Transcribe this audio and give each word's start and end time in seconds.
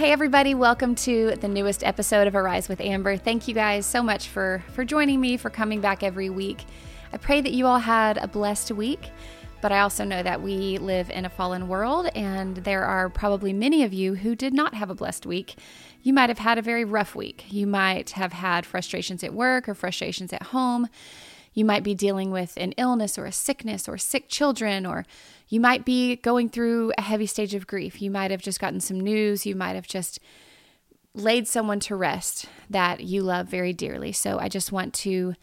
hey 0.00 0.12
everybody, 0.12 0.54
welcome 0.54 0.94
to 0.94 1.36
the 1.42 1.46
newest 1.46 1.84
episode 1.84 2.26
of 2.26 2.34
Arise 2.34 2.70
with 2.70 2.80
Amber. 2.80 3.18
Thank 3.18 3.46
you 3.46 3.52
guys 3.52 3.84
so 3.84 4.02
much 4.02 4.28
for 4.28 4.64
for 4.72 4.82
joining 4.82 5.20
me, 5.20 5.36
for 5.36 5.50
coming 5.50 5.82
back 5.82 6.02
every 6.02 6.30
week. 6.30 6.64
I 7.12 7.18
pray 7.18 7.42
that 7.42 7.52
you 7.52 7.66
all 7.66 7.80
had 7.80 8.16
a 8.16 8.26
blessed 8.26 8.70
week, 8.72 9.10
but 9.60 9.72
I 9.72 9.80
also 9.80 10.04
know 10.04 10.22
that 10.22 10.40
we 10.40 10.78
live 10.78 11.10
in 11.10 11.26
a 11.26 11.28
fallen 11.28 11.68
world 11.68 12.06
and 12.14 12.56
there 12.56 12.86
are 12.86 13.10
probably 13.10 13.52
many 13.52 13.84
of 13.84 13.92
you 13.92 14.14
who 14.14 14.34
did 14.34 14.54
not 14.54 14.72
have 14.72 14.88
a 14.88 14.94
blessed 14.94 15.26
week. 15.26 15.56
You 16.02 16.14
might 16.14 16.30
have 16.30 16.38
had 16.38 16.56
a 16.56 16.62
very 16.62 16.86
rough 16.86 17.14
week. 17.14 17.44
You 17.50 17.66
might 17.66 18.12
have 18.12 18.32
had 18.32 18.64
frustrations 18.64 19.22
at 19.22 19.34
work 19.34 19.68
or 19.68 19.74
frustrations 19.74 20.32
at 20.32 20.44
home. 20.44 20.88
You 21.52 21.66
might 21.66 21.82
be 21.82 21.94
dealing 21.94 22.30
with 22.30 22.54
an 22.56 22.72
illness 22.78 23.18
or 23.18 23.26
a 23.26 23.32
sickness 23.32 23.88
or 23.88 23.98
sick 23.98 24.28
children, 24.28 24.86
or 24.86 25.04
you 25.50 25.60
might 25.60 25.84
be 25.84 26.16
going 26.16 26.48
through 26.48 26.92
a 26.96 27.02
heavy 27.02 27.26
stage 27.26 27.54
of 27.54 27.66
grief. 27.66 28.00
You 28.00 28.10
might 28.10 28.30
have 28.30 28.40
just 28.40 28.60
gotten 28.60 28.80
some 28.80 29.00
news. 29.00 29.44
You 29.44 29.56
might 29.56 29.74
have 29.74 29.86
just 29.86 30.20
laid 31.12 31.48
someone 31.48 31.80
to 31.80 31.96
rest 31.96 32.46
that 32.70 33.00
you 33.00 33.22
love 33.22 33.48
very 33.48 33.72
dearly. 33.72 34.12
So 34.12 34.38
I 34.38 34.48
just 34.48 34.70
want 34.70 34.94
to 34.94 35.34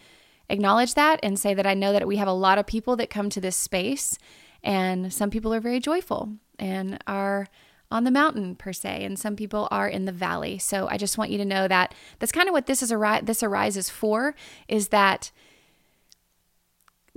acknowledge 0.49 0.93
that 0.93 1.19
and 1.21 1.37
say 1.37 1.53
that 1.53 1.67
I 1.67 1.73
know 1.73 1.91
that 1.91 2.07
we 2.07 2.15
have 2.15 2.27
a 2.27 2.33
lot 2.33 2.57
of 2.57 2.65
people 2.65 2.95
that 2.95 3.09
come 3.09 3.29
to 3.29 3.41
this 3.41 3.57
space, 3.57 4.17
and 4.63 5.11
some 5.13 5.29
people 5.29 5.53
are 5.53 5.59
very 5.59 5.81
joyful 5.81 6.31
and 6.57 7.03
are 7.05 7.47
on 7.91 8.05
the 8.05 8.11
mountain 8.11 8.55
per 8.55 8.73
se 8.73 9.05
and 9.05 9.17
some 9.17 9.35
people 9.35 9.67
are 9.71 9.87
in 9.87 10.03
the 10.03 10.11
valley 10.11 10.57
so 10.57 10.89
i 10.89 10.97
just 10.97 11.17
want 11.17 11.31
you 11.31 11.37
to 11.37 11.45
know 11.45 11.69
that 11.69 11.95
that's 12.19 12.33
kind 12.33 12.49
of 12.49 12.51
what 12.51 12.65
this 12.65 12.83
is 12.83 12.91
a 12.91 13.19
this 13.23 13.41
arises 13.41 13.89
for 13.89 14.35
is 14.67 14.89
that 14.89 15.31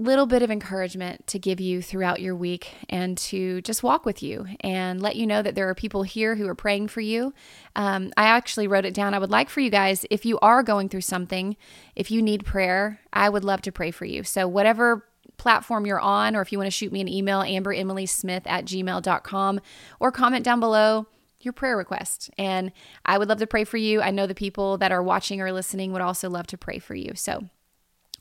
little 0.01 0.27
bit 0.27 0.43
of 0.43 0.51
encouragement 0.51 1.27
to 1.27 1.39
give 1.39 1.61
you 1.61 1.83
throughout 1.83 2.21
your 2.21 2.35
week 2.35 2.73
and 2.89 3.19
to 3.19 3.61
just 3.63 3.83
walk 3.83 4.07
with 4.07 4.23
you 4.23 4.47
and 4.61 5.03
let 5.03 5.17
you 5.17 5.27
know 5.27 5.43
that 5.43 5.55
there 5.55 5.69
are 5.69 5.75
people 5.75 6.03
here 6.03 6.37
who 6.37 6.49
are 6.49 6.55
praying 6.55 6.89
for 6.89 7.01
you. 7.01 7.35
Um, 7.77 8.13
I 8.17 8.25
actually 8.25 8.67
wrote 8.67 8.87
it 8.87 8.95
down. 8.95 9.15
I 9.15 9.19
would 9.19 9.31
like 9.31 9.51
for 9.51 9.61
you 9.61 9.71
guys, 9.71 10.07
if 10.11 10.25
you 10.25 10.39
are 10.41 10.63
going 10.63 10.89
through 10.89 11.03
something, 11.03 11.57
if 11.95 12.11
you 12.11 12.23
need 12.23 12.45
prayer, 12.45 13.01
I 13.13 13.29
would 13.29 13.45
love 13.45 13.63
to 13.63 13.73
pray 13.73 13.91
for 13.91 14.07
you. 14.07 14.25
So, 14.25 14.49
whatever 14.49 15.07
platform 15.37 15.87
you're 15.87 16.01
on, 16.01 16.35
or 16.35 16.43
if 16.43 16.53
you 16.53 16.59
want 16.59 16.67
to 16.67 16.77
shoot 16.77 16.93
me 16.93 17.01
an 17.01 17.09
email, 17.09 17.41
amberemilysmith 17.41 18.43
at 18.47 18.65
gmail.com, 18.65 19.61
or 19.99 20.13
comment 20.13 20.45
down 20.45 20.61
below 20.61 21.07
your 21.41 21.53
prayer 21.53 21.77
request. 21.77 22.31
And 22.37 22.73
I 23.05 23.19
would 23.19 23.29
love 23.29 23.39
to 23.39 23.47
pray 23.47 23.65
for 23.65 23.79
you. 23.79 24.03
I 24.03 24.11
know 24.11 24.27
the 24.27 24.35
people 24.35 24.77
that 24.79 24.93
are 24.93 25.03
watching 25.03 25.41
or 25.41 25.53
listening 25.53 25.93
would 25.93 26.03
also 26.03 26.29
love 26.29 26.47
to 26.49 26.59
pray 26.59 26.79
for 26.79 26.95
you. 26.95 27.13
So, 27.15 27.49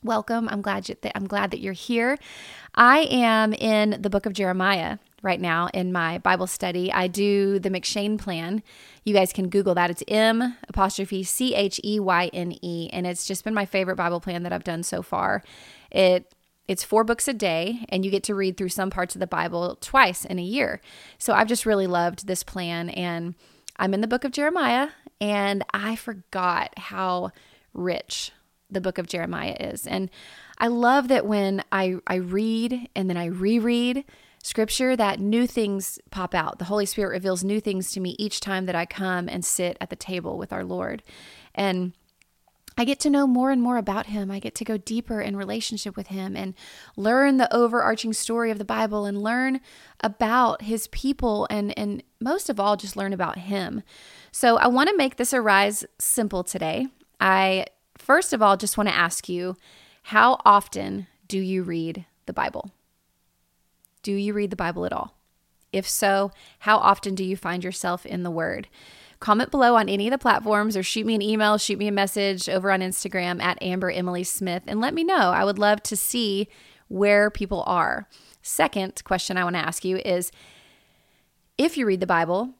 welcome. 0.02 0.48
I'm 0.48 0.62
glad 0.62 0.88
you, 0.88 0.96
I'm 1.14 1.26
glad 1.26 1.50
that 1.50 1.60
you're 1.60 1.72
here. 1.72 2.18
I 2.74 3.00
am 3.10 3.52
in 3.52 4.00
the 4.00 4.10
book 4.10 4.26
of 4.26 4.32
Jeremiah 4.32 4.98
right 5.22 5.40
now 5.40 5.68
in 5.74 5.92
my 5.92 6.18
Bible 6.18 6.46
study. 6.46 6.92
I 6.92 7.06
do 7.06 7.58
the 7.58 7.70
M'Cheyne 7.70 8.18
plan. 8.18 8.62
You 9.04 9.12
guys 9.12 9.32
can 9.32 9.48
Google 9.48 9.74
that. 9.74 9.90
It's 9.90 10.02
M 10.08 10.56
apostrophe 10.68 11.22
C 11.22 11.54
H 11.54 11.80
E 11.84 12.00
Y 12.00 12.30
N 12.32 12.56
E, 12.62 12.88
and 12.92 13.06
it's 13.06 13.26
just 13.26 13.44
been 13.44 13.54
my 13.54 13.66
favorite 13.66 13.96
Bible 13.96 14.20
plan 14.20 14.42
that 14.44 14.52
I've 14.52 14.64
done 14.64 14.82
so 14.82 15.02
far. 15.02 15.42
It 15.90 16.34
it's 16.68 16.84
four 16.84 17.02
books 17.02 17.26
a 17.26 17.32
day, 17.32 17.84
and 17.88 18.04
you 18.04 18.12
get 18.12 18.22
to 18.24 18.34
read 18.34 18.56
through 18.56 18.68
some 18.68 18.90
parts 18.90 19.16
of 19.16 19.20
the 19.20 19.26
Bible 19.26 19.76
twice 19.80 20.24
in 20.24 20.38
a 20.38 20.42
year. 20.42 20.80
So 21.18 21.32
I've 21.32 21.48
just 21.48 21.66
really 21.66 21.88
loved 21.88 22.26
this 22.26 22.44
plan, 22.44 22.90
and 22.90 23.34
I'm 23.76 23.92
in 23.92 24.02
the 24.02 24.06
book 24.06 24.24
of 24.24 24.30
Jeremiah, 24.30 24.90
and 25.20 25.64
I 25.74 25.96
forgot 25.96 26.78
how 26.78 27.32
rich 27.74 28.30
the 28.70 28.80
book 28.80 28.98
of 28.98 29.06
Jeremiah 29.06 29.56
is. 29.58 29.86
And 29.86 30.10
I 30.58 30.68
love 30.68 31.08
that 31.08 31.26
when 31.26 31.62
I, 31.72 31.96
I 32.06 32.16
read 32.16 32.88
and 32.94 33.08
then 33.08 33.16
I 33.16 33.26
reread 33.26 34.04
scripture, 34.42 34.96
that 34.96 35.20
new 35.20 35.46
things 35.46 35.98
pop 36.10 36.34
out. 36.34 36.58
The 36.58 36.66
Holy 36.66 36.86
Spirit 36.86 37.10
reveals 37.10 37.44
new 37.44 37.60
things 37.60 37.92
to 37.92 38.00
me 38.00 38.16
each 38.18 38.40
time 38.40 38.66
that 38.66 38.74
I 38.74 38.86
come 38.86 39.28
and 39.28 39.44
sit 39.44 39.76
at 39.80 39.90
the 39.90 39.96
table 39.96 40.38
with 40.38 40.52
our 40.52 40.64
Lord. 40.64 41.02
And 41.54 41.92
I 42.78 42.84
get 42.84 43.00
to 43.00 43.10
know 43.10 43.26
more 43.26 43.50
and 43.50 43.60
more 43.60 43.76
about 43.76 44.06
him. 44.06 44.30
I 44.30 44.38
get 44.38 44.54
to 44.54 44.64
go 44.64 44.78
deeper 44.78 45.20
in 45.20 45.36
relationship 45.36 45.96
with 45.96 46.06
him 46.06 46.36
and 46.36 46.54
learn 46.96 47.36
the 47.36 47.54
overarching 47.54 48.14
story 48.14 48.50
of 48.50 48.56
the 48.56 48.64
Bible 48.64 49.04
and 49.04 49.22
learn 49.22 49.60
about 50.00 50.62
his 50.62 50.86
people 50.86 51.46
and 51.50 51.76
and 51.78 52.02
most 52.20 52.48
of 52.48 52.58
all 52.58 52.76
just 52.76 52.96
learn 52.96 53.12
about 53.12 53.36
him. 53.36 53.82
So 54.32 54.56
I 54.56 54.68
want 54.68 54.88
to 54.88 54.96
make 54.96 55.16
this 55.16 55.34
arise 55.34 55.84
simple 55.98 56.42
today. 56.42 56.86
I 57.20 57.66
First 58.00 58.32
of 58.32 58.40
all, 58.40 58.56
just 58.56 58.78
want 58.78 58.88
to 58.88 58.94
ask 58.94 59.28
you 59.28 59.56
how 60.04 60.38
often 60.44 61.06
do 61.28 61.38
you 61.38 61.62
read 61.62 62.06
the 62.24 62.32
Bible? 62.32 62.72
Do 64.02 64.12
you 64.12 64.32
read 64.32 64.48
the 64.48 64.56
Bible 64.56 64.86
at 64.86 64.92
all? 64.92 65.14
If 65.70 65.86
so, 65.86 66.32
how 66.60 66.78
often 66.78 67.14
do 67.14 67.22
you 67.22 67.36
find 67.36 67.62
yourself 67.62 68.06
in 68.06 68.22
the 68.22 68.30
Word? 68.30 68.68
Comment 69.20 69.50
below 69.50 69.76
on 69.76 69.90
any 69.90 70.08
of 70.08 70.12
the 70.12 70.18
platforms 70.18 70.78
or 70.78 70.82
shoot 70.82 71.04
me 71.04 71.14
an 71.14 71.20
email, 71.20 71.58
shoot 71.58 71.78
me 71.78 71.88
a 71.88 71.92
message 71.92 72.48
over 72.48 72.72
on 72.72 72.80
Instagram 72.80 73.40
at 73.42 73.62
Amber 73.62 73.90
Emily 73.90 74.24
Smith 74.24 74.62
and 74.66 74.80
let 74.80 74.94
me 74.94 75.04
know. 75.04 75.30
I 75.30 75.44
would 75.44 75.58
love 75.58 75.82
to 75.84 75.94
see 75.94 76.48
where 76.88 77.30
people 77.30 77.62
are. 77.66 78.08
Second 78.40 79.04
question 79.04 79.36
I 79.36 79.44
want 79.44 79.56
to 79.56 79.60
ask 79.60 79.84
you 79.84 79.98
is 79.98 80.32
if 81.58 81.76
you 81.76 81.84
read 81.84 82.00
the 82.00 82.06
Bible, 82.06 82.54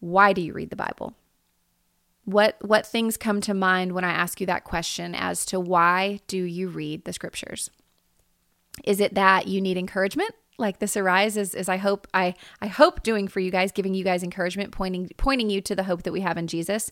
why 0.00 0.32
do 0.32 0.42
you 0.42 0.52
read 0.52 0.70
the 0.70 0.76
Bible? 0.76 1.14
What 2.24 2.56
what 2.62 2.86
things 2.86 3.16
come 3.16 3.40
to 3.42 3.54
mind 3.54 3.92
when 3.92 4.04
I 4.04 4.12
ask 4.12 4.40
you 4.40 4.46
that 4.46 4.64
question 4.64 5.14
as 5.14 5.44
to 5.46 5.60
why 5.60 6.20
do 6.26 6.38
you 6.38 6.68
read 6.68 7.04
the 7.04 7.12
scriptures? 7.12 7.70
Is 8.82 9.00
it 9.00 9.14
that 9.14 9.46
you 9.46 9.60
need 9.60 9.76
encouragement? 9.76 10.34
Like 10.56 10.78
this 10.78 10.96
arises 10.96 11.54
Is 11.54 11.68
I 11.68 11.76
hope 11.76 12.06
I 12.14 12.34
I 12.60 12.68
hope 12.68 13.02
doing 13.02 13.28
for 13.28 13.40
you 13.40 13.50
guys, 13.50 13.72
giving 13.72 13.94
you 13.94 14.04
guys 14.04 14.22
encouragement, 14.22 14.72
pointing 14.72 15.10
pointing 15.16 15.50
you 15.50 15.60
to 15.62 15.74
the 15.74 15.84
hope 15.84 16.04
that 16.04 16.12
we 16.12 16.20
have 16.20 16.38
in 16.38 16.46
Jesus. 16.46 16.90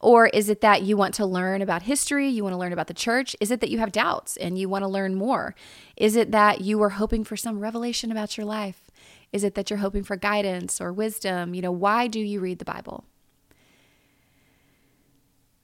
Or 0.00 0.26
is 0.28 0.48
it 0.48 0.62
that 0.62 0.82
you 0.82 0.96
want 0.96 1.14
to 1.14 1.26
learn 1.26 1.62
about 1.62 1.82
history? 1.82 2.28
You 2.28 2.42
want 2.42 2.54
to 2.54 2.58
learn 2.58 2.72
about 2.72 2.88
the 2.88 2.94
church? 2.94 3.36
Is 3.40 3.52
it 3.52 3.60
that 3.60 3.70
you 3.70 3.78
have 3.78 3.92
doubts 3.92 4.36
and 4.36 4.58
you 4.58 4.68
want 4.68 4.82
to 4.82 4.88
learn 4.88 5.14
more? 5.14 5.54
Is 5.96 6.16
it 6.16 6.32
that 6.32 6.60
you 6.60 6.82
are 6.82 6.90
hoping 6.90 7.22
for 7.22 7.36
some 7.36 7.60
revelation 7.60 8.10
about 8.10 8.36
your 8.36 8.46
life? 8.46 8.90
Is 9.32 9.44
it 9.44 9.54
that 9.54 9.70
you're 9.70 9.78
hoping 9.78 10.02
for 10.02 10.16
guidance 10.16 10.80
or 10.80 10.92
wisdom? 10.92 11.54
You 11.54 11.62
know, 11.62 11.72
why 11.72 12.08
do 12.08 12.18
you 12.18 12.40
read 12.40 12.58
the 12.58 12.64
Bible? 12.64 13.04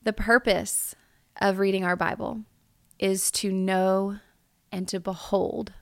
The 0.09 0.15
purpose 0.15 0.95
of 1.39 1.59
reading 1.59 1.85
our 1.85 1.95
Bible 1.95 2.41
is 2.99 3.31
to 3.33 3.53
know 3.53 4.21
and 4.73 4.89
to 4.89 4.99
behold 4.99 5.75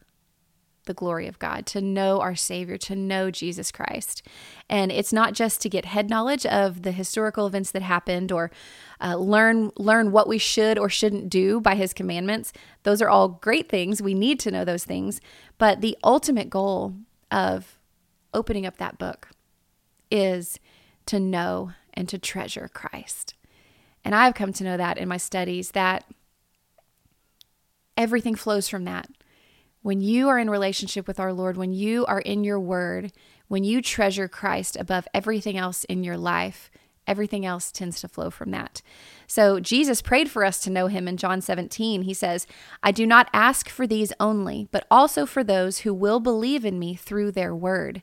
the 0.86 0.94
glory 0.94 1.28
of 1.28 1.38
God, 1.38 1.64
to 1.66 1.80
know 1.80 2.20
our 2.20 2.34
Savior, 2.34 2.76
to 2.76 2.96
know 2.96 3.30
Jesus 3.30 3.70
Christ. 3.70 4.26
And 4.68 4.90
it's 4.90 5.12
not 5.12 5.32
just 5.32 5.60
to 5.60 5.68
get 5.68 5.84
head 5.84 6.10
knowledge 6.10 6.44
of 6.44 6.82
the 6.82 6.90
historical 6.90 7.46
events 7.46 7.70
that 7.70 7.82
happened 7.82 8.32
or 8.32 8.50
uh, 9.00 9.14
learn 9.14 9.70
learn 9.76 10.10
what 10.10 10.26
we 10.26 10.38
should 10.38 10.76
or 10.76 10.88
shouldn't 10.88 11.30
do 11.30 11.60
by 11.60 11.76
His 11.76 11.92
commandments. 11.92 12.52
Those 12.82 13.00
are 13.00 13.08
all 13.08 13.28
great 13.28 13.68
things. 13.68 14.02
We 14.02 14.14
need 14.14 14.40
to 14.40 14.50
know 14.50 14.64
those 14.64 14.82
things. 14.82 15.20
But 15.56 15.82
the 15.82 15.96
ultimate 16.02 16.50
goal 16.50 16.96
of 17.30 17.78
opening 18.34 18.66
up 18.66 18.78
that 18.78 18.98
book 18.98 19.28
is 20.10 20.58
to 21.06 21.20
know 21.20 21.74
and 21.94 22.08
to 22.08 22.18
treasure 22.18 22.68
Christ. 22.74 23.35
And 24.06 24.14
I've 24.14 24.34
come 24.34 24.52
to 24.52 24.62
know 24.62 24.76
that 24.76 24.98
in 24.98 25.08
my 25.08 25.16
studies 25.16 25.72
that 25.72 26.04
everything 27.96 28.36
flows 28.36 28.68
from 28.68 28.84
that. 28.84 29.08
When 29.82 30.00
you 30.00 30.28
are 30.28 30.38
in 30.38 30.48
relationship 30.48 31.08
with 31.08 31.18
our 31.18 31.32
Lord, 31.32 31.56
when 31.56 31.72
you 31.72 32.06
are 32.06 32.20
in 32.20 32.44
your 32.44 32.60
word, 32.60 33.10
when 33.48 33.64
you 33.64 33.82
treasure 33.82 34.28
Christ 34.28 34.76
above 34.76 35.08
everything 35.12 35.58
else 35.58 35.82
in 35.82 36.04
your 36.04 36.16
life, 36.16 36.70
everything 37.08 37.44
else 37.44 37.72
tends 37.72 38.00
to 38.00 38.06
flow 38.06 38.30
from 38.30 38.52
that. 38.52 38.80
So 39.26 39.58
Jesus 39.58 40.00
prayed 40.02 40.30
for 40.30 40.44
us 40.44 40.60
to 40.60 40.70
know 40.70 40.86
him 40.86 41.08
in 41.08 41.16
John 41.16 41.40
17. 41.40 42.02
He 42.02 42.14
says, 42.14 42.46
I 42.84 42.92
do 42.92 43.08
not 43.08 43.28
ask 43.32 43.68
for 43.68 43.88
these 43.88 44.12
only, 44.20 44.68
but 44.70 44.86
also 44.88 45.26
for 45.26 45.42
those 45.42 45.78
who 45.78 45.92
will 45.92 46.20
believe 46.20 46.64
in 46.64 46.78
me 46.78 46.94
through 46.94 47.32
their 47.32 47.56
word 47.56 48.02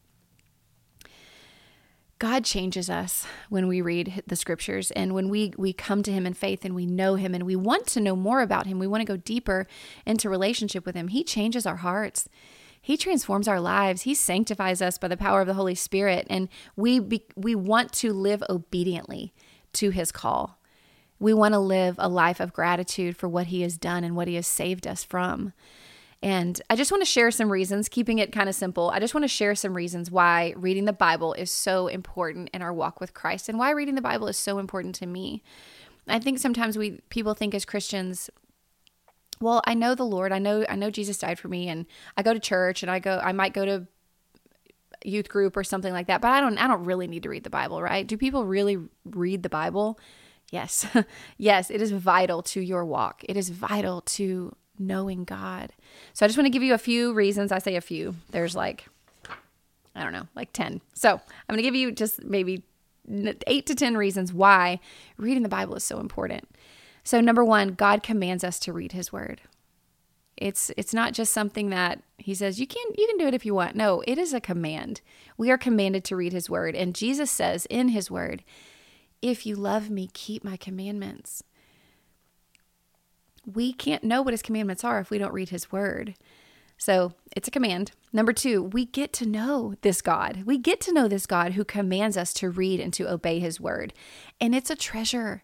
God 2.21 2.45
changes 2.45 2.87
us 2.87 3.25
when 3.49 3.67
we 3.67 3.81
read 3.81 4.21
the 4.27 4.35
scriptures 4.35 4.91
and 4.91 5.15
when 5.15 5.27
we 5.27 5.53
we 5.57 5.73
come 5.73 6.03
to 6.03 6.11
him 6.11 6.27
in 6.27 6.35
faith 6.35 6.63
and 6.63 6.75
we 6.75 6.85
know 6.85 7.15
him 7.15 7.33
and 7.33 7.47
we 7.47 7.55
want 7.55 7.87
to 7.87 7.99
know 7.99 8.15
more 8.15 8.41
about 8.41 8.67
him. 8.67 8.77
We 8.77 8.85
want 8.85 9.01
to 9.01 9.11
go 9.11 9.17
deeper 9.17 9.65
into 10.05 10.29
relationship 10.29 10.85
with 10.85 10.93
him. 10.93 11.07
He 11.07 11.23
changes 11.23 11.65
our 11.65 11.77
hearts. 11.77 12.29
He 12.79 12.95
transforms 12.95 13.47
our 13.47 13.59
lives. 13.59 14.03
He 14.03 14.13
sanctifies 14.13 14.83
us 14.83 14.99
by 14.99 15.07
the 15.07 15.17
power 15.17 15.41
of 15.41 15.47
the 15.47 15.55
Holy 15.55 15.73
Spirit 15.73 16.27
and 16.29 16.47
we 16.75 16.99
be, 16.99 17.25
we 17.35 17.55
want 17.55 17.91
to 17.93 18.13
live 18.13 18.43
obediently 18.47 19.33
to 19.73 19.89
his 19.89 20.11
call. 20.11 20.59
We 21.17 21.33
want 21.33 21.55
to 21.55 21.59
live 21.59 21.95
a 21.97 22.07
life 22.07 22.39
of 22.39 22.53
gratitude 22.53 23.17
for 23.17 23.27
what 23.27 23.47
He 23.47 23.61
has 23.61 23.77
done 23.77 24.03
and 24.03 24.15
what 24.15 24.27
He 24.27 24.33
has 24.35 24.47
saved 24.47 24.87
us 24.87 25.03
from. 25.03 25.53
And 26.23 26.61
I 26.69 26.75
just 26.75 26.91
want 26.91 27.01
to 27.01 27.05
share 27.05 27.31
some 27.31 27.51
reasons, 27.51 27.89
keeping 27.89 28.19
it 28.19 28.31
kind 28.31 28.47
of 28.47 28.53
simple. 28.53 28.91
I 28.91 28.99
just 28.99 29.15
want 29.15 29.23
to 29.23 29.27
share 29.27 29.55
some 29.55 29.73
reasons 29.73 30.11
why 30.11 30.53
reading 30.55 30.85
the 30.85 30.93
Bible 30.93 31.33
is 31.33 31.49
so 31.49 31.87
important 31.87 32.51
in 32.53 32.61
our 32.61 32.73
walk 32.73 33.01
with 33.01 33.13
Christ 33.15 33.49
and 33.49 33.57
why 33.57 33.71
reading 33.71 33.95
the 33.95 34.01
Bible 34.01 34.27
is 34.27 34.37
so 34.37 34.59
important 34.59 34.93
to 34.95 35.07
me. 35.07 35.41
I 36.07 36.19
think 36.19 36.37
sometimes 36.37 36.77
we 36.77 37.01
people 37.09 37.33
think 37.33 37.55
as 37.55 37.65
Christians, 37.65 38.29
well, 39.39 39.61
I 39.65 39.73
know 39.73 39.95
the 39.95 40.05
Lord. 40.05 40.31
I 40.31 40.37
know 40.37 40.63
I 40.69 40.75
know 40.75 40.91
Jesus 40.91 41.17
died 41.17 41.39
for 41.39 41.47
me 41.47 41.67
and 41.67 41.87
I 42.15 42.21
go 42.21 42.33
to 42.33 42.39
church 42.39 42.83
and 42.83 42.91
I 42.91 42.99
go 42.99 43.19
I 43.23 43.31
might 43.31 43.53
go 43.53 43.65
to 43.65 43.87
youth 45.03 45.29
group 45.29 45.57
or 45.57 45.63
something 45.63 45.93
like 45.93 46.05
that, 46.05 46.21
but 46.21 46.29
I 46.29 46.39
don't 46.39 46.57
I 46.59 46.67
don't 46.67 46.85
really 46.85 47.07
need 47.07 47.23
to 47.23 47.29
read 47.29 47.43
the 47.43 47.49
Bible, 47.49 47.81
right? 47.81 48.05
Do 48.05 48.15
people 48.15 48.45
really 48.45 48.77
read 49.05 49.41
the 49.41 49.49
Bible? 49.49 49.99
Yes. 50.51 50.85
yes, 51.37 51.71
it 51.71 51.81
is 51.81 51.91
vital 51.91 52.43
to 52.43 52.61
your 52.61 52.85
walk. 52.85 53.23
It 53.27 53.37
is 53.37 53.49
vital 53.49 54.01
to 54.01 54.55
knowing 54.81 55.23
God. 55.23 55.71
So 56.13 56.25
I 56.25 56.27
just 56.27 56.37
want 56.37 56.45
to 56.47 56.51
give 56.51 56.63
you 56.63 56.73
a 56.73 56.79
few 56.79 57.13
reasons. 57.13 57.51
I 57.51 57.59
say 57.59 57.75
a 57.75 57.81
few. 57.81 58.15
There's 58.31 58.55
like, 58.55 58.87
I 59.95 60.03
don't 60.03 60.13
know, 60.13 60.27
like 60.35 60.53
10. 60.53 60.81
So 60.93 61.13
I'm 61.13 61.21
going 61.47 61.57
to 61.57 61.63
give 61.63 61.75
you 61.75 61.91
just 61.91 62.23
maybe 62.23 62.63
eight 63.47 63.65
to 63.65 63.75
10 63.75 63.97
reasons 63.97 64.33
why 64.33 64.79
reading 65.17 65.43
the 65.43 65.49
Bible 65.49 65.75
is 65.75 65.83
so 65.83 65.99
important. 65.99 66.47
So, 67.03 67.19
number 67.19 67.43
one, 67.43 67.69
God 67.69 68.03
commands 68.03 68.43
us 68.43 68.59
to 68.59 68.73
read 68.73 68.91
his 68.91 69.11
word. 69.11 69.41
It's 70.37 70.71
it's 70.77 70.93
not 70.93 71.13
just 71.13 71.33
something 71.33 71.69
that 71.69 72.01
he 72.17 72.33
says 72.33 72.59
you 72.59 72.65
can 72.65 72.83
you 72.97 73.05
can 73.07 73.17
do 73.17 73.27
it 73.27 73.33
if 73.33 73.45
you 73.45 73.53
want. 73.53 73.75
No, 73.75 74.03
it 74.07 74.17
is 74.17 74.33
a 74.33 74.41
command. 74.41 75.01
We 75.37 75.51
are 75.51 75.57
commanded 75.57 76.03
to 76.05 76.15
read 76.15 76.33
his 76.33 76.49
word 76.49 76.75
and 76.75 76.95
Jesus 76.95 77.29
says 77.29 77.67
in 77.67 77.89
his 77.89 78.09
word, 78.09 78.43
if 79.21 79.45
you 79.45 79.55
love 79.55 79.89
me, 79.89 80.09
keep 80.13 80.43
my 80.43 80.57
commandments 80.57 81.43
we 83.45 83.73
can't 83.73 84.03
know 84.03 84.21
what 84.21 84.33
his 84.33 84.41
commandments 84.41 84.83
are 84.83 84.99
if 84.99 85.09
we 85.09 85.17
don't 85.17 85.33
read 85.33 85.49
his 85.49 85.71
word. 85.71 86.15
So 86.77 87.13
it's 87.35 87.47
a 87.47 87.51
command. 87.51 87.91
Number 88.11 88.33
two, 88.33 88.63
we 88.63 88.85
get 88.85 89.13
to 89.13 89.25
know 89.25 89.75
this 89.81 90.01
God. 90.01 90.43
We 90.45 90.57
get 90.57 90.81
to 90.81 90.93
know 90.93 91.07
this 91.07 91.27
God 91.27 91.53
who 91.53 91.63
commands 91.63 92.17
us 92.17 92.33
to 92.35 92.49
read 92.49 92.79
and 92.79 92.91
to 92.93 93.07
obey 93.07 93.39
his 93.39 93.59
word. 93.59 93.93
And 94.39 94.55
it's 94.55 94.71
a 94.71 94.75
treasure. 94.75 95.43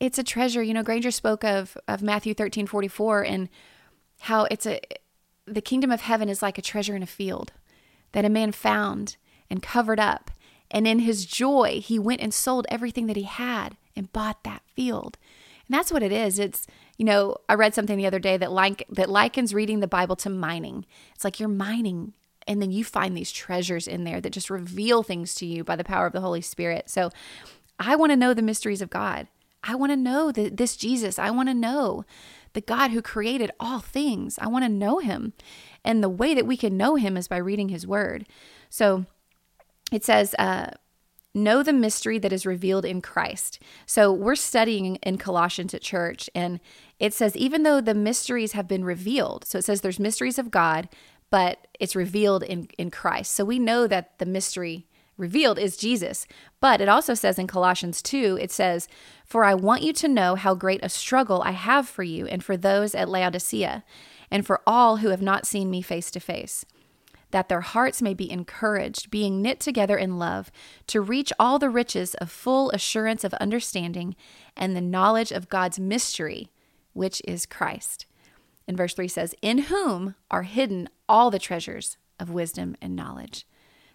It's 0.00 0.18
a 0.18 0.24
treasure. 0.24 0.62
You 0.62 0.74
know, 0.74 0.82
Granger 0.82 1.10
spoke 1.10 1.44
of, 1.44 1.76
of 1.86 2.02
Matthew 2.02 2.32
13 2.32 2.66
44 2.66 3.22
and 3.24 3.48
how 4.20 4.46
it's 4.50 4.66
a, 4.66 4.80
the 5.46 5.60
kingdom 5.60 5.90
of 5.90 6.00
heaven 6.00 6.28
is 6.28 6.42
like 6.42 6.58
a 6.58 6.62
treasure 6.62 6.96
in 6.96 7.02
a 7.02 7.06
field 7.06 7.52
that 8.12 8.24
a 8.24 8.30
man 8.30 8.52
found 8.52 9.16
and 9.50 9.62
covered 9.62 10.00
up. 10.00 10.30
And 10.70 10.86
in 10.86 11.00
his 11.00 11.26
joy, 11.26 11.80
he 11.84 11.98
went 11.98 12.22
and 12.22 12.32
sold 12.32 12.66
everything 12.70 13.06
that 13.06 13.16
he 13.16 13.24
had 13.24 13.76
and 13.94 14.12
bought 14.12 14.42
that 14.44 14.62
field. 14.74 15.18
And 15.68 15.76
that's 15.76 15.92
what 15.92 16.02
it 16.02 16.12
is. 16.12 16.38
It's, 16.38 16.66
you 16.96 17.04
know, 17.04 17.36
I 17.48 17.54
read 17.54 17.74
something 17.74 17.96
the 17.96 18.06
other 18.06 18.18
day 18.18 18.36
that 18.36 18.52
like 18.52 18.86
that 18.90 19.10
likens 19.10 19.52
reading 19.52 19.80
the 19.80 19.86
Bible 19.86 20.16
to 20.16 20.30
mining. 20.30 20.86
It's 21.14 21.24
like 21.24 21.38
you're 21.38 21.48
mining 21.48 22.14
and 22.46 22.62
then 22.62 22.70
you 22.70 22.84
find 22.84 23.16
these 23.16 23.32
treasures 23.32 23.88
in 23.88 24.04
there 24.04 24.20
that 24.20 24.30
just 24.30 24.50
reveal 24.50 25.02
things 25.02 25.34
to 25.36 25.46
you 25.46 25.64
by 25.64 25.76
the 25.76 25.84
power 25.84 26.06
of 26.06 26.12
the 26.12 26.20
Holy 26.20 26.40
Spirit. 26.40 26.88
So 26.88 27.10
I 27.78 27.96
want 27.96 28.12
to 28.12 28.16
know 28.16 28.32
the 28.32 28.42
mysteries 28.42 28.82
of 28.82 28.90
God. 28.90 29.26
I 29.62 29.74
want 29.74 29.90
to 29.92 29.96
know 29.96 30.30
this 30.30 30.76
Jesus. 30.76 31.18
I 31.18 31.30
want 31.30 31.48
to 31.48 31.54
know 31.54 32.04
the 32.52 32.60
God 32.60 32.92
who 32.92 33.02
created 33.02 33.50
all 33.58 33.80
things. 33.80 34.38
I 34.40 34.46
want 34.46 34.64
to 34.64 34.68
know 34.68 34.98
him. 34.98 35.32
And 35.84 36.02
the 36.02 36.08
way 36.08 36.34
that 36.34 36.46
we 36.46 36.56
can 36.56 36.76
know 36.76 36.94
him 36.94 37.16
is 37.16 37.28
by 37.28 37.36
reading 37.36 37.68
his 37.68 37.86
word. 37.86 38.26
So 38.70 39.06
it 39.92 40.04
says, 40.04 40.34
uh, 40.38 40.70
know 41.36 41.62
the 41.62 41.72
mystery 41.72 42.18
that 42.18 42.32
is 42.32 42.46
revealed 42.46 42.84
in 42.84 43.00
Christ. 43.00 43.60
So 43.86 44.12
we're 44.12 44.34
studying 44.34 44.96
in 44.96 45.18
Colossians 45.18 45.74
at 45.74 45.82
church, 45.82 46.28
and 46.34 46.60
it 46.98 47.14
says, 47.14 47.36
even 47.36 47.62
though 47.62 47.80
the 47.80 47.94
mysteries 47.94 48.52
have 48.52 48.66
been 48.66 48.84
revealed, 48.84 49.44
so 49.44 49.58
it 49.58 49.64
says 49.64 49.80
there's 49.80 50.00
mysteries 50.00 50.38
of 50.38 50.50
God, 50.50 50.88
but 51.30 51.66
it's 51.78 51.96
revealed 51.96 52.42
in, 52.42 52.68
in 52.78 52.90
Christ. 52.90 53.32
So 53.32 53.44
we 53.44 53.58
know 53.58 53.86
that 53.86 54.18
the 54.18 54.26
mystery 54.26 54.86
revealed 55.16 55.58
is 55.58 55.76
Jesus. 55.76 56.26
But 56.60 56.80
it 56.80 56.88
also 56.88 57.14
says 57.14 57.38
in 57.38 57.46
Colossians 57.46 58.02
2, 58.02 58.38
it 58.40 58.50
says, 58.50 58.88
For 59.24 59.44
I 59.44 59.54
want 59.54 59.82
you 59.82 59.92
to 59.94 60.08
know 60.08 60.34
how 60.34 60.54
great 60.54 60.80
a 60.82 60.88
struggle 60.88 61.42
I 61.42 61.52
have 61.52 61.88
for 61.88 62.02
you 62.02 62.26
and 62.26 62.44
for 62.44 62.56
those 62.56 62.94
at 62.94 63.08
Laodicea, 63.08 63.84
and 64.30 64.46
for 64.46 64.60
all 64.66 64.98
who 64.98 65.08
have 65.08 65.22
not 65.22 65.46
seen 65.46 65.70
me 65.70 65.82
face 65.82 66.10
to 66.10 66.20
face 66.20 66.64
that 67.30 67.48
their 67.48 67.60
hearts 67.60 68.00
may 68.00 68.14
be 68.14 68.30
encouraged, 68.30 69.10
being 69.10 69.42
knit 69.42 69.60
together 69.60 69.96
in 69.96 70.18
love, 70.18 70.50
to 70.86 71.00
reach 71.00 71.32
all 71.38 71.58
the 71.58 71.70
riches 71.70 72.14
of 72.14 72.30
full 72.30 72.70
assurance 72.70 73.24
of 73.24 73.34
understanding 73.34 74.14
and 74.56 74.76
the 74.76 74.80
knowledge 74.80 75.32
of 75.32 75.48
God's 75.48 75.78
mystery, 75.78 76.50
which 76.92 77.20
is 77.26 77.46
Christ. 77.46 78.06
And 78.68 78.76
verse 78.76 78.94
3 78.94 79.08
says, 79.08 79.34
In 79.42 79.58
whom 79.58 80.14
are 80.30 80.42
hidden 80.42 80.88
all 81.08 81.30
the 81.30 81.38
treasures 81.38 81.96
of 82.18 82.30
wisdom 82.30 82.76
and 82.80 82.96
knowledge. 82.96 83.46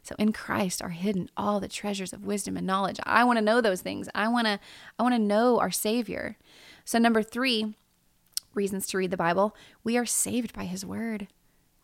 So 0.04 0.16
in 0.18 0.34
Christ 0.34 0.82
are 0.82 0.90
hidden 0.90 1.30
all 1.38 1.60
the 1.60 1.68
treasures 1.68 2.14
of 2.14 2.26
wisdom 2.26 2.58
and 2.58 2.66
knowledge. 2.66 3.00
I 3.06 3.24
want 3.24 3.38
to 3.38 3.46
know 3.46 3.62
those 3.62 3.82
things. 3.82 4.10
I 4.16 4.28
want 4.28 4.48
to 4.48 4.60
I 4.98 5.04
want 5.04 5.14
to 5.16 5.20
know 5.20 5.60
our 5.60 5.72
savior. 5.72 6.38
So 6.86 6.98
number 6.98 7.22
3 7.22 7.76
reasons 8.54 8.88
to 8.88 8.98
read 8.98 9.12
the 9.12 9.18
Bible, 9.18 9.56
we 9.84 9.98
are 9.98 10.06
saved 10.06 10.54
by 10.54 10.66
his 10.66 10.86
word. 10.86 11.28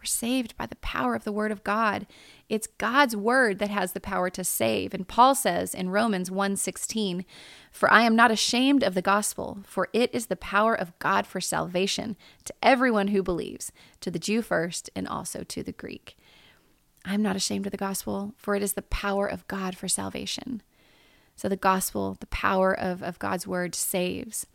Saved 0.08 0.58
by 0.58 0.66
the 0.66 0.78
power 0.78 1.16
of 1.16 1.24
the 1.24 1.32
word 1.32 1.52
of 1.52 1.64
God. 1.64 2.08
It's 2.50 2.68
God's 2.68 3.16
word 3.16 3.60
that 3.60 3.70
has 3.70 3.92
the 3.94 4.00
power 4.00 4.30
to 4.30 4.44
save. 4.44 4.94
And 4.94 5.08
Paul 5.08 5.36
says 5.36 5.76
in 5.76 5.90
Romans 5.90 6.32
1:16, 6.32 7.26
"For 7.72 7.92
I 7.92 8.04
am 8.04 8.16
not 8.16 8.32
ashamed 8.32 8.84
of 8.84 8.94
the 8.94 9.02
gospel, 9.02 9.60
for 9.66 9.90
it 9.94 10.10
is 10.14 10.28
the 10.28 10.36
power 10.36 10.74
of 10.74 10.98
God 11.00 11.28
for 11.28 11.42
salvation 11.42 12.16
to 12.46 12.54
everyone 12.62 13.10
who 13.10 13.22
believes, 13.22 13.72
to 14.02 14.10
the 14.10 14.20
Jew 14.20 14.42
first 14.42 14.90
and 14.96 15.08
also 15.08 15.44
to 15.44 15.62
the 15.62 15.72
Greek." 15.72 16.18
I'm 17.06 17.22
not 17.22 17.36
ashamed 17.36 17.66
of 17.66 17.72
the 17.72 17.78
gospel, 17.78 18.34
for 18.38 18.56
it 18.56 18.64
is 18.64 18.74
the 18.74 18.82
power 18.82 19.28
of 19.28 19.48
God 19.48 19.78
for 19.78 19.88
salvation. 19.88 20.62
So 21.38 21.48
the 21.48 21.56
gospel, 21.56 22.18
the 22.20 22.28
power 22.28 22.78
of, 22.78 23.02
of 23.02 23.20
God's 23.20 23.48
word 23.48 23.76
saves. 23.76 24.46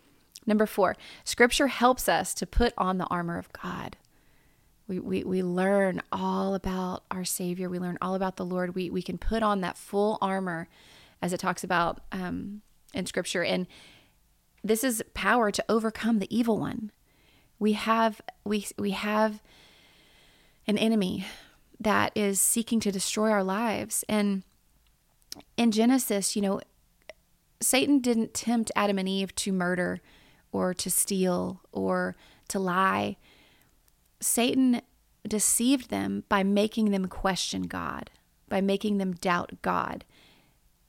Number 0.45 0.67
four, 0.67 0.97
scripture 1.25 1.69
helps 1.69 2.09
us 2.09 2.35
to 2.35 2.47
put 2.47 2.75
on 2.77 2.99
the 2.99 3.07
armor 3.07 3.39
of 3.39 3.53
God. 3.53 3.97
We, 4.99 5.25
we, 5.25 5.43
learn 5.43 6.03
all 6.11 6.55
about 6.55 7.05
our 7.11 7.25
Savior. 7.25 7.69
We 7.69 7.79
learn 7.79 7.99
all 8.01 8.15
about 8.15 8.37
the 8.37 8.45
Lord. 8.45 8.75
We, 8.75 8.91
we 8.91 9.03
can 9.03 9.19
put 9.19 9.43
on 9.43 9.61
that 9.61 9.77
full 9.77 10.19
armor 10.21 10.69
as 11.21 11.33
it 11.33 11.39
talks 11.39 11.63
about 11.65 12.01
um, 12.13 12.63
in 12.93 13.07
Scripture. 13.07 13.45
And 13.45 13.67
this 14.65 14.85
is 14.85 15.03
power 15.15 15.51
to 15.51 15.65
overcome 15.69 16.19
the 16.19 16.37
evil 16.37 16.59
one. 16.59 16.91
We 17.59 17.73
have 17.73 18.21
we 18.45 18.67
we 18.77 18.91
have 18.91 19.41
an 20.67 20.79
enemy 20.79 21.27
that 21.79 22.13
is 22.15 22.41
seeking 22.41 22.81
to 22.81 22.93
destroy 22.93 23.31
our 23.31 23.45
lives. 23.45 24.05
And 24.09 24.43
in 25.57 25.71
Genesis, 25.71 26.37
you 26.37 26.43
know, 26.43 26.61
Satan 27.61 28.01
didn't 28.01 28.35
tempt 28.35 28.71
Adam 28.75 28.99
and 28.99 29.09
Eve 29.09 29.35
to 29.37 29.53
murder 29.53 30.01
or 30.51 30.75
to 30.75 30.91
steal 30.91 31.61
or 31.73 32.17
to 32.49 32.59
lie. 32.59 33.17
Satan 34.23 34.81
deceived 35.27 35.91
them 35.91 36.25
by 36.29 36.43
making 36.43 36.91
them 36.91 37.07
question 37.07 37.63
God, 37.63 38.11
by 38.49 38.61
making 38.61 38.99
them 38.99 39.13
doubt 39.15 39.53
God. 39.63 40.05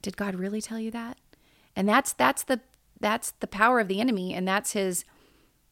Did 0.02 0.18
God 0.18 0.36
really 0.36 0.62
tell 0.62 0.80
you 0.80 0.92
that? 0.92 1.18
And 1.76 1.88
that's 1.88 2.14
that's 2.14 2.44
the 2.44 2.62
that's 3.00 3.32
the 3.40 3.48
power 3.48 3.80
of 3.80 3.88
the 3.88 4.00
enemy 4.00 4.34
and 4.34 4.48
that's 4.48 4.74
his 4.74 5.04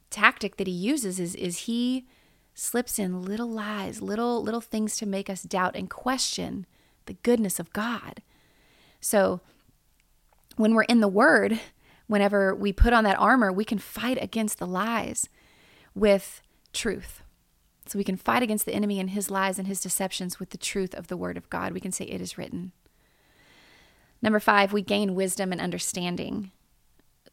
tactic 0.10 0.58
that 0.58 0.68
he 0.68 0.74
uses 0.74 1.20
is 1.20 1.36
is 1.36 1.60
he 1.60 2.06
slips 2.53 3.00
in 3.00 3.24
little 3.24 3.50
lies, 3.50 4.01
little 4.01 4.44
little 4.44 4.62
things 4.62 4.98
to 4.98 5.06
make 5.06 5.30
us 5.30 5.44
doubt 5.44 5.75
and 5.75 5.89
question 5.89 6.65
the 7.06 7.13
goodness 7.13 7.60
of 7.60 7.74
God. 7.74 8.22
So 9.00 9.41
when 10.58 10.74
we're 10.75 10.84
in 10.84 11.00
the 11.00 11.08
word, 11.08 11.60
whenever 12.08 12.53
we 12.53 12.74
put 12.74 12.94
on 12.94 13.03
that 13.06 13.20
armor, 13.20 13.51
we 13.51 13.65
can 13.65 13.80
fight 13.80 14.22
against 14.22 14.60
the 14.60 14.68
lies 14.68 15.30
with 15.96 16.41
truth. 16.74 17.24
So 17.88 17.97
we 17.97 18.03
can 18.03 18.17
fight 18.17 18.43
against 18.43 18.65
the 18.65 18.73
enemy 18.73 19.00
and 19.00 19.09
his 19.09 19.31
lies 19.31 19.57
and 19.57 19.67
his 19.67 19.81
deceptions 19.81 20.39
with 20.39 20.51
the 20.51 20.57
truth 20.57 20.93
of 20.93 21.07
the 21.07 21.17
word 21.17 21.38
of 21.38 21.50
God. 21.50 21.73
We 21.73 21.79
can 21.79 21.91
say, 21.91 22.05
It 22.05 22.21
is 22.21 22.38
written. 22.38 22.71
Number 24.21 24.39
five, 24.39 24.71
we 24.71 24.81
gain 24.81 25.15
wisdom 25.15 25.51
and 25.51 25.59
understanding. 25.59 26.51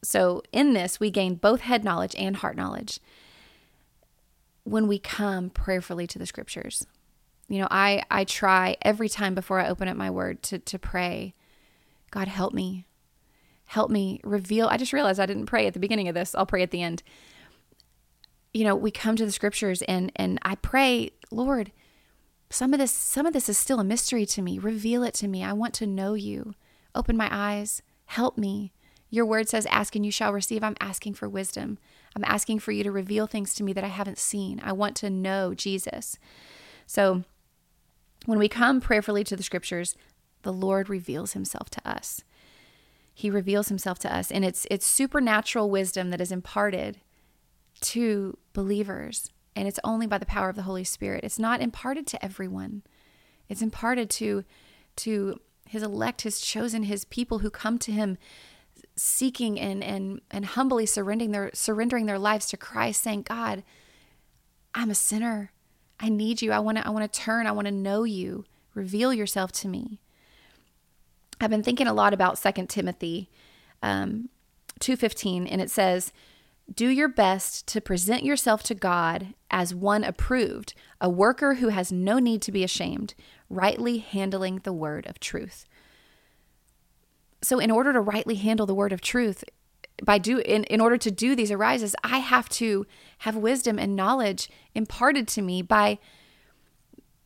So 0.02 0.42
in 0.52 0.72
this, 0.72 0.98
we 0.98 1.10
gain 1.10 1.34
both 1.34 1.60
head 1.60 1.84
knowledge 1.84 2.14
and 2.16 2.36
heart 2.36 2.56
knowledge 2.56 2.98
when 4.64 4.86
we 4.86 4.98
come 4.98 5.50
prayerfully 5.50 6.06
to 6.06 6.18
the 6.18 6.26
scriptures. 6.26 6.86
You 7.48 7.60
know, 7.60 7.68
I, 7.70 8.02
I 8.10 8.24
try 8.24 8.76
every 8.82 9.08
time 9.08 9.34
before 9.34 9.60
I 9.60 9.68
open 9.68 9.88
up 9.88 9.96
my 9.96 10.10
word 10.10 10.42
to, 10.44 10.58
to 10.58 10.78
pray, 10.78 11.34
God, 12.10 12.28
help 12.28 12.52
me. 12.52 12.84
Help 13.66 13.90
me 13.90 14.20
reveal. 14.24 14.68
I 14.68 14.76
just 14.76 14.92
realized 14.92 15.20
I 15.20 15.26
didn't 15.26 15.46
pray 15.46 15.66
at 15.66 15.74
the 15.74 15.80
beginning 15.80 16.08
of 16.08 16.14
this. 16.14 16.34
I'll 16.34 16.46
pray 16.46 16.62
at 16.62 16.70
the 16.70 16.82
end 16.82 17.02
you 18.52 18.64
know, 18.64 18.74
we 18.74 18.90
come 18.90 19.16
to 19.16 19.26
the 19.26 19.32
scriptures 19.32 19.82
and 19.82 20.12
and 20.16 20.38
I 20.42 20.54
pray, 20.56 21.10
Lord, 21.30 21.72
some 22.50 22.72
of 22.72 22.80
this 22.80 22.92
some 22.92 23.26
of 23.26 23.32
this 23.32 23.48
is 23.48 23.58
still 23.58 23.80
a 23.80 23.84
mystery 23.84 24.26
to 24.26 24.42
me. 24.42 24.58
Reveal 24.58 25.02
it 25.02 25.14
to 25.14 25.28
me. 25.28 25.44
I 25.44 25.52
want 25.52 25.74
to 25.74 25.86
know 25.86 26.14
you. 26.14 26.54
Open 26.94 27.16
my 27.16 27.28
eyes. 27.30 27.82
Help 28.06 28.38
me. 28.38 28.72
Your 29.10 29.26
word 29.26 29.48
says, 29.48 29.66
Ask 29.66 29.96
and 29.96 30.04
you 30.04 30.12
shall 30.12 30.32
receive. 30.32 30.62
I'm 30.62 30.76
asking 30.80 31.14
for 31.14 31.28
wisdom. 31.28 31.78
I'm 32.16 32.24
asking 32.24 32.58
for 32.60 32.72
you 32.72 32.82
to 32.84 32.90
reveal 32.90 33.26
things 33.26 33.54
to 33.54 33.62
me 33.62 33.72
that 33.74 33.84
I 33.84 33.88
haven't 33.88 34.18
seen. 34.18 34.60
I 34.62 34.72
want 34.72 34.96
to 34.96 35.10
know 35.10 35.54
Jesus. 35.54 36.18
So 36.86 37.24
when 38.26 38.38
we 38.38 38.48
come 38.48 38.80
prayerfully 38.80 39.24
to 39.24 39.36
the 39.36 39.42
scriptures, 39.42 39.94
the 40.42 40.52
Lord 40.52 40.88
reveals 40.88 41.32
himself 41.32 41.70
to 41.70 41.88
us. 41.88 42.22
He 43.14 43.30
reveals 43.30 43.68
himself 43.68 43.98
to 44.00 44.14
us 44.14 44.30
and 44.30 44.44
it's 44.44 44.66
it's 44.70 44.86
supernatural 44.86 45.70
wisdom 45.70 46.10
that 46.10 46.20
is 46.20 46.30
imparted 46.30 47.00
to 47.80 48.36
believers 48.52 49.30
and 49.58 49.66
it's 49.66 49.80
only 49.82 50.06
by 50.06 50.18
the 50.18 50.26
power 50.26 50.48
of 50.48 50.54
the 50.54 50.62
Holy 50.62 50.84
Spirit. 50.84 51.24
It's 51.24 51.38
not 51.38 51.60
imparted 51.60 52.06
to 52.08 52.24
everyone. 52.24 52.82
It's 53.48 53.60
imparted 53.60 54.08
to 54.10 54.44
to 54.96 55.40
his 55.66 55.82
elect, 55.82 56.22
his 56.22 56.40
chosen, 56.40 56.84
his 56.84 57.04
people 57.04 57.40
who 57.40 57.50
come 57.50 57.76
to 57.80 57.90
him 57.90 58.18
seeking 58.94 59.58
and 59.58 59.82
and 59.82 60.20
and 60.30 60.44
humbly 60.44 60.86
surrendering 60.86 61.32
their 61.32 61.50
surrendering 61.54 62.06
their 62.06 62.20
lives 62.20 62.46
to 62.50 62.56
Christ, 62.56 63.02
saying, 63.02 63.22
God, 63.22 63.64
I'm 64.76 64.90
a 64.90 64.94
sinner. 64.94 65.50
I 65.98 66.08
need 66.08 66.40
you. 66.40 66.52
I 66.52 66.60
want 66.60 66.78
to 66.78 66.86
I 66.86 66.90
want 66.90 67.12
to 67.12 67.20
turn. 67.20 67.48
I 67.48 67.52
want 67.52 67.66
to 67.66 67.72
know 67.72 68.04
you. 68.04 68.44
Reveal 68.74 69.12
yourself 69.12 69.50
to 69.52 69.68
me. 69.68 69.98
I've 71.40 71.50
been 71.50 71.64
thinking 71.64 71.88
a 71.88 71.92
lot 71.92 72.14
about 72.14 72.38
Second 72.38 72.68
Timothy 72.68 73.28
um, 73.82 74.28
2.15, 74.80 75.48
and 75.50 75.60
it 75.60 75.70
says, 75.70 76.12
do 76.72 76.88
your 76.88 77.08
best 77.08 77.66
to 77.68 77.80
present 77.80 78.24
yourself 78.24 78.62
to 78.64 78.74
God 78.74 79.34
as 79.50 79.74
one 79.74 80.04
approved, 80.04 80.74
a 81.00 81.08
worker 81.08 81.54
who 81.54 81.68
has 81.68 81.90
no 81.90 82.18
need 82.18 82.42
to 82.42 82.52
be 82.52 82.62
ashamed, 82.62 83.14
rightly 83.48 83.98
handling 83.98 84.60
the 84.62 84.72
word 84.72 85.06
of 85.06 85.18
truth. 85.18 85.64
So, 87.40 87.58
in 87.58 87.70
order 87.70 87.92
to 87.92 88.00
rightly 88.00 88.34
handle 88.34 88.66
the 88.66 88.74
word 88.74 88.92
of 88.92 89.00
truth, 89.00 89.44
by 90.02 90.18
do 90.18 90.38
in, 90.38 90.64
in 90.64 90.80
order 90.80 90.98
to 90.98 91.10
do 91.10 91.34
these 91.34 91.50
arises, 91.50 91.96
I 92.04 92.18
have 92.18 92.48
to 92.50 92.86
have 93.18 93.36
wisdom 93.36 93.78
and 93.78 93.96
knowledge 93.96 94.50
imparted 94.74 95.26
to 95.28 95.42
me 95.42 95.62
by 95.62 95.98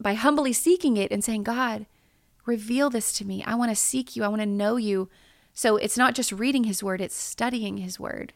by 0.01 0.15
humbly 0.15 0.53
seeking 0.53 0.97
it 0.97 1.13
and 1.13 1.23
saying, 1.23 1.45
God, 1.45 1.87
reveal 2.45 2.91
this 2.91 3.13
to 3.15 3.25
me. 3.25 3.43
I 3.45 3.55
want 3.55 3.71
to 3.71 3.77
seek 3.77 4.17
you. 4.17 4.25
I 4.25 4.29
want 4.29 4.43
to 4.43 4.47
know 4.47 4.77
you. 4.77 5.09
So 5.55 5.77
it's 5.77 5.99
not 5.99 6.15
just 6.15 6.33
reading 6.33 6.65
his 6.65 6.83
word, 6.83 7.01
it's 7.01 7.15
studying 7.15 7.79
his 7.79 8.01
word. 8.01 8.33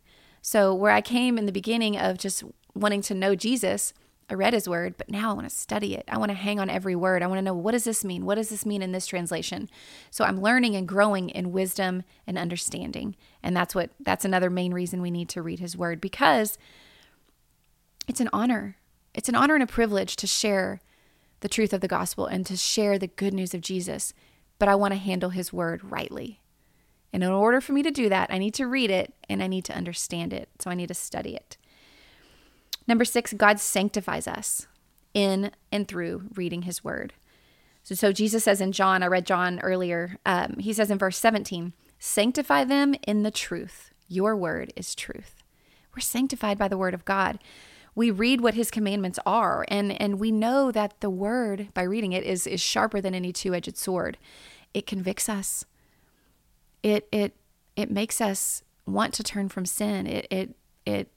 So, 0.47 0.73
where 0.73 0.93
I 0.93 1.01
came 1.01 1.39
in 1.39 1.47
the 1.47 1.51
beginning 1.51 1.99
of 1.99 2.19
just 2.19 2.45
wanting 2.73 3.03
to 3.03 3.15
know 3.15 3.35
Jesus, 3.35 3.93
I 4.31 4.35
read 4.35 4.55
his 4.55 4.69
word, 4.69 4.95
but 4.97 5.11
now 5.11 5.31
I 5.31 5.33
want 5.33 5.51
to 5.51 5.53
study 5.53 5.97
it. 5.97 6.05
I 6.07 6.19
want 6.19 6.31
to 6.31 6.37
hang 6.37 6.61
on 6.61 6.71
every 6.71 6.95
word. 6.95 7.21
I 7.21 7.27
want 7.27 7.39
to 7.39 7.43
know 7.43 7.53
what 7.53 7.73
does 7.73 7.83
this 7.83 8.05
mean? 8.05 8.25
What 8.25 8.37
does 8.37 8.49
this 8.49 8.65
mean 8.65 8.81
in 8.81 8.93
this 8.93 9.09
translation? 9.09 9.69
So 10.09 10.25
I'm 10.25 10.41
learning 10.41 10.77
and 10.77 10.87
growing 10.87 11.31
in 11.31 11.51
wisdom 11.51 12.05
and 12.29 12.39
understanding. 12.39 13.17
And 13.43 13.57
that's 13.57 13.75
what 13.75 13.91
that's 13.99 14.25
another 14.25 14.49
main 14.49 14.73
reason 14.73 15.03
we 15.03 15.11
need 15.11 15.29
to 15.31 15.43
read 15.43 15.59
his 15.59 15.77
word 15.77 16.01
because 16.01 16.59
it's 18.07 18.21
an 18.21 18.31
honor. 18.33 18.77
It's 19.15 19.29
an 19.29 19.35
honor 19.35 19.55
and 19.55 19.65
a 19.65 19.67
privilege 19.67 20.15
to 20.15 20.29
share 20.29 20.81
the 21.41 21.49
truth 21.49 21.73
of 21.73 21.81
the 21.81 21.89
gospel 21.89 22.27
and 22.27 22.47
to 22.47 22.57
share 22.57 23.01
the 23.01 23.09
good 23.09 23.35
news 23.35 23.53
of 23.53 23.63
Jesus. 23.63 24.15
But 24.61 24.69
I 24.69 24.77
want 24.77 24.93
to 24.93 25.01
handle 25.01 25.31
his 25.31 25.53
word 25.53 25.83
rightly. 25.83 26.39
And 27.17 27.25
in 27.25 27.31
order 27.31 27.63
for 27.63 27.73
me 27.73 27.83
to 27.83 27.91
do 27.91 28.11
that, 28.11 28.31
I 28.31 28.37
need 28.37 28.53
to 28.57 28.67
read 28.67 28.91
it 28.91 29.15
and 29.27 29.43
I 29.43 29.47
need 29.47 29.65
to 29.65 29.75
understand 29.75 30.35
it. 30.35 30.51
So 30.59 30.71
I 30.71 30.75
need 30.75 30.89
to 30.89 30.95
study 30.95 31.35
it. 31.35 31.57
Number 32.87 33.07
six, 33.07 33.33
God 33.33 33.59
sanctifies 33.59 34.29
us 34.29 34.67
in 35.15 35.51
and 35.73 35.89
through 35.89 36.25
reading 36.35 36.63
his 36.63 36.85
word. 36.85 37.15
So, 37.83 37.95
so 37.95 38.13
Jesus 38.13 38.45
says 38.45 38.61
in 38.61 38.71
John, 38.71 39.03
I 39.03 39.07
read 39.07 39.25
John 39.25 39.61
earlier, 39.61 40.19
um, 40.27 40.57
he 40.59 40.75
says 40.75 40.91
in 40.91 40.99
verse 40.99 41.17
17, 41.17 41.73
sanctify 41.99 42.65
them 42.65 42.95
in 43.07 43.23
the 43.23 43.31
truth. 43.31 43.93
Your 44.09 44.37
word 44.37 44.75
is 44.77 44.95
truth. 44.95 45.43
We're 45.95 46.01
sanctified 46.01 46.59
by 46.59 46.69
the 46.69 46.77
word 46.77 46.93
of 46.93 47.07
God. 47.07 47.39
We 47.95 48.11
read 48.11 48.43
what 48.43 48.53
his 48.53 48.71
commandments 48.71 49.19
are, 49.25 49.65
and, 49.69 49.99
and 49.99 50.21
we 50.21 50.31
know 50.31 50.71
that 50.71 51.01
the 51.01 51.09
word, 51.09 51.69
by 51.73 51.85
reading 51.85 52.13
it, 52.13 52.25
is, 52.25 52.47
is 52.47 52.61
sharper 52.61 53.01
than 53.01 53.15
any 53.15 53.33
two 53.33 53.55
edged 53.55 53.79
sword. 53.79 54.19
It 54.75 54.87
convicts 54.87 55.31
us 55.31 55.65
it 56.87 57.09
it 57.11 57.35
it 57.75 57.91
makes 57.91 58.21
us 58.21 58.63
want 58.87 59.13
to 59.15 59.25
turn 59.25 59.49
from 59.49 59.67
sin. 59.67 60.07
It 60.07 60.29
it 60.31 60.55
it 60.87 61.11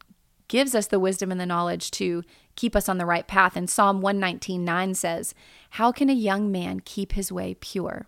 gives 0.47 0.73
us 0.73 0.87
the 0.87 0.99
wisdom 0.99 1.31
and 1.31 1.39
the 1.39 1.45
knowledge 1.45 1.91
to 1.91 2.23
keep 2.55 2.75
us 2.75 2.89
on 2.89 2.97
the 2.97 3.05
right 3.05 3.27
path. 3.27 3.55
And 3.55 3.69
Psalm 3.69 4.01
119:9 4.01 4.95
says, 4.95 5.35
"How 5.71 5.91
can 5.91 6.09
a 6.09 6.13
young 6.13 6.51
man 6.51 6.79
keep 6.79 7.11
his 7.11 7.31
way 7.31 7.53
pure?" 7.53 8.07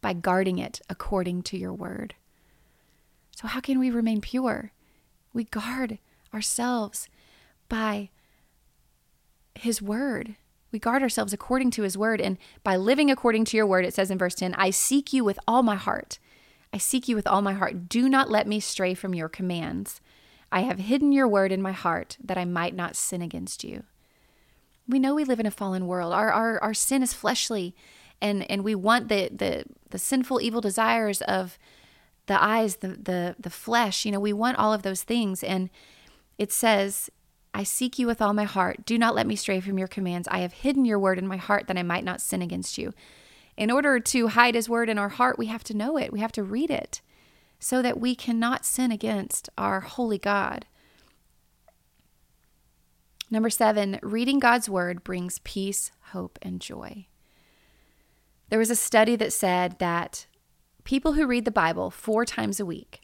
By 0.00 0.12
guarding 0.12 0.58
it 0.58 0.80
according 0.88 1.42
to 1.44 1.58
your 1.58 1.74
word. 1.74 2.14
So 3.32 3.48
how 3.48 3.60
can 3.60 3.80
we 3.80 3.90
remain 3.90 4.20
pure? 4.20 4.70
We 5.32 5.42
guard 5.42 5.98
ourselves 6.32 7.08
by 7.68 8.10
his 9.56 9.82
word. 9.82 10.36
We 10.76 10.80
guard 10.80 11.02
ourselves 11.02 11.32
according 11.32 11.70
to 11.70 11.84
his 11.84 11.96
word. 11.96 12.20
And 12.20 12.36
by 12.62 12.76
living 12.76 13.10
according 13.10 13.46
to 13.46 13.56
your 13.56 13.66
word, 13.66 13.86
it 13.86 13.94
says 13.94 14.10
in 14.10 14.18
verse 14.18 14.34
10, 14.34 14.52
I 14.58 14.68
seek 14.68 15.10
you 15.10 15.24
with 15.24 15.38
all 15.48 15.62
my 15.62 15.76
heart. 15.76 16.18
I 16.70 16.76
seek 16.76 17.08
you 17.08 17.16
with 17.16 17.26
all 17.26 17.40
my 17.40 17.54
heart. 17.54 17.88
Do 17.88 18.10
not 18.10 18.28
let 18.28 18.46
me 18.46 18.60
stray 18.60 18.92
from 18.92 19.14
your 19.14 19.30
commands. 19.30 20.02
I 20.52 20.60
have 20.60 20.78
hidden 20.78 21.12
your 21.12 21.26
word 21.26 21.50
in 21.50 21.62
my 21.62 21.72
heart 21.72 22.18
that 22.22 22.36
I 22.36 22.44
might 22.44 22.74
not 22.74 22.94
sin 22.94 23.22
against 23.22 23.64
you. 23.64 23.84
We 24.86 24.98
know 24.98 25.14
we 25.14 25.24
live 25.24 25.40
in 25.40 25.46
a 25.46 25.50
fallen 25.50 25.86
world. 25.86 26.12
Our, 26.12 26.30
our, 26.30 26.62
our 26.62 26.74
sin 26.74 27.02
is 27.02 27.14
fleshly, 27.14 27.74
and, 28.20 28.42
and 28.50 28.62
we 28.62 28.74
want 28.74 29.08
the, 29.08 29.30
the, 29.34 29.64
the 29.88 29.98
sinful, 29.98 30.42
evil 30.42 30.60
desires 30.60 31.22
of 31.22 31.58
the 32.26 32.38
eyes, 32.38 32.76
the, 32.76 32.88
the, 32.88 33.34
the 33.38 33.48
flesh. 33.48 34.04
You 34.04 34.12
know, 34.12 34.20
we 34.20 34.34
want 34.34 34.58
all 34.58 34.74
of 34.74 34.82
those 34.82 35.04
things. 35.04 35.42
And 35.42 35.70
it 36.36 36.52
says 36.52 37.08
I 37.56 37.62
seek 37.62 37.98
you 37.98 38.06
with 38.06 38.20
all 38.20 38.34
my 38.34 38.44
heart. 38.44 38.84
Do 38.84 38.98
not 38.98 39.14
let 39.14 39.26
me 39.26 39.34
stray 39.34 39.60
from 39.60 39.78
your 39.78 39.88
commands. 39.88 40.28
I 40.30 40.40
have 40.40 40.52
hidden 40.52 40.84
your 40.84 40.98
word 40.98 41.18
in 41.18 41.26
my 41.26 41.38
heart 41.38 41.68
that 41.68 41.78
I 41.78 41.82
might 41.82 42.04
not 42.04 42.20
sin 42.20 42.42
against 42.42 42.76
you. 42.76 42.92
In 43.56 43.70
order 43.70 43.98
to 43.98 44.28
hide 44.28 44.54
his 44.54 44.68
word 44.68 44.90
in 44.90 44.98
our 44.98 45.08
heart, 45.08 45.38
we 45.38 45.46
have 45.46 45.64
to 45.64 45.74
know 45.74 45.96
it, 45.96 46.12
we 46.12 46.20
have 46.20 46.32
to 46.32 46.42
read 46.42 46.70
it 46.70 47.00
so 47.58 47.80
that 47.80 47.98
we 47.98 48.14
cannot 48.14 48.66
sin 48.66 48.92
against 48.92 49.48
our 49.56 49.80
holy 49.80 50.18
God. 50.18 50.66
Number 53.30 53.48
seven, 53.48 54.00
reading 54.02 54.38
God's 54.38 54.68
word 54.68 55.02
brings 55.02 55.38
peace, 55.38 55.92
hope, 56.10 56.38
and 56.42 56.60
joy. 56.60 57.06
There 58.50 58.58
was 58.58 58.70
a 58.70 58.76
study 58.76 59.16
that 59.16 59.32
said 59.32 59.78
that 59.78 60.26
people 60.84 61.14
who 61.14 61.26
read 61.26 61.46
the 61.46 61.50
Bible 61.50 61.90
four 61.90 62.26
times 62.26 62.60
a 62.60 62.66
week 62.66 63.00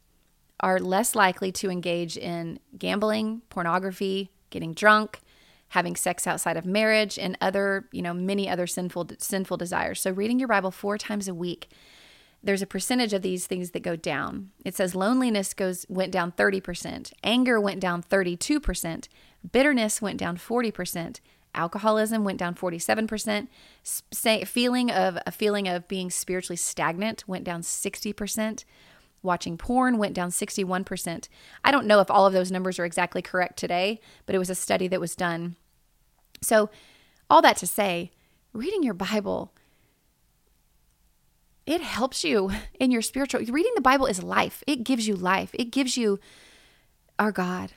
are 0.60 0.78
less 0.78 1.14
likely 1.14 1.50
to 1.52 1.70
engage 1.70 2.18
in 2.18 2.60
gambling, 2.76 3.40
pornography, 3.48 4.30
getting 4.52 4.72
drunk, 4.72 5.20
having 5.68 5.96
sex 5.96 6.26
outside 6.26 6.56
of 6.56 6.64
marriage, 6.64 7.18
and 7.18 7.36
other, 7.40 7.88
you 7.90 8.02
know, 8.02 8.14
many 8.14 8.48
other 8.48 8.66
sinful 8.66 9.08
sinful 9.18 9.56
desires. 9.56 10.00
So 10.00 10.12
reading 10.12 10.38
your 10.38 10.48
Bible 10.48 10.70
four 10.70 10.96
times 10.98 11.26
a 11.26 11.34
week, 11.34 11.68
there's 12.42 12.62
a 12.62 12.66
percentage 12.66 13.12
of 13.12 13.22
these 13.22 13.46
things 13.46 13.70
that 13.70 13.82
go 13.82 13.96
down. 13.96 14.50
It 14.64 14.74
says 14.74 14.94
loneliness 14.94 15.54
goes 15.54 15.86
went 15.88 16.12
down 16.12 16.32
30%, 16.32 17.12
anger 17.22 17.60
went 17.60 17.80
down 17.80 18.02
32%, 18.02 19.08
bitterness 19.50 20.02
went 20.02 20.18
down 20.18 20.36
40%, 20.36 21.20
alcoholism 21.54 22.24
went 22.24 22.38
down 22.38 22.54
47%, 22.54 23.48
feeling 24.46 24.90
of 24.90 25.18
a 25.26 25.30
feeling 25.30 25.68
of 25.68 25.86
being 25.88 26.10
spiritually 26.10 26.56
stagnant 26.56 27.26
went 27.28 27.44
down 27.44 27.62
60%. 27.62 28.64
Watching 29.22 29.56
porn 29.56 29.98
went 29.98 30.14
down 30.14 30.30
61%. 30.30 31.28
I 31.64 31.70
don't 31.70 31.86
know 31.86 32.00
if 32.00 32.10
all 32.10 32.26
of 32.26 32.32
those 32.32 32.50
numbers 32.50 32.78
are 32.78 32.84
exactly 32.84 33.22
correct 33.22 33.58
today, 33.58 34.00
but 34.26 34.34
it 34.34 34.38
was 34.38 34.50
a 34.50 34.54
study 34.54 34.88
that 34.88 35.00
was 35.00 35.14
done. 35.14 35.56
So, 36.40 36.70
all 37.30 37.40
that 37.42 37.56
to 37.58 37.66
say, 37.66 38.10
reading 38.52 38.82
your 38.82 38.94
Bible 38.94 39.52
it 41.66 41.80
helps 41.80 42.24
you 42.24 42.50
in 42.80 42.90
your 42.90 43.02
spiritual 43.02 43.40
reading 43.40 43.72
the 43.74 43.80
bible 43.80 44.06
is 44.06 44.22
life 44.22 44.62
it 44.66 44.84
gives 44.84 45.06
you 45.06 45.14
life 45.14 45.50
it 45.54 45.70
gives 45.70 45.96
you 45.96 46.18
our 47.18 47.32
god 47.32 47.72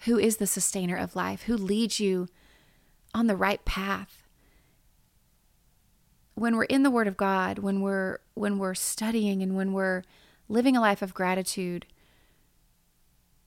who 0.00 0.18
is 0.18 0.36
the 0.36 0.46
sustainer 0.46 0.96
of 0.96 1.16
life 1.16 1.42
who 1.42 1.56
leads 1.56 2.00
you 2.00 2.28
on 3.14 3.26
the 3.26 3.36
right 3.36 3.64
path 3.64 4.22
when 6.34 6.56
we're 6.56 6.64
in 6.64 6.82
the 6.82 6.90
word 6.90 7.08
of 7.08 7.16
god 7.16 7.58
when 7.58 7.80
we're 7.80 8.18
when 8.34 8.58
we're 8.58 8.74
studying 8.74 9.42
and 9.42 9.56
when 9.56 9.72
we're 9.72 10.02
living 10.48 10.76
a 10.76 10.80
life 10.80 11.02
of 11.02 11.14
gratitude, 11.14 11.86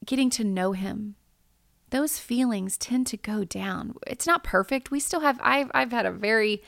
getting 0.05 0.29
to 0.31 0.43
know 0.43 0.71
Him, 0.71 1.15
those 1.89 2.17
feelings 2.17 2.77
tend 2.77 3.07
to 3.07 3.17
go 3.17 3.43
down. 3.43 3.95
It's 4.07 4.27
not 4.27 4.43
perfect. 4.43 4.91
We 4.91 4.99
still 4.99 5.19
have, 5.19 5.39
I've, 5.41 5.69
I've 5.73 5.91
had 5.91 6.05
a 6.05 6.11
very 6.11 6.63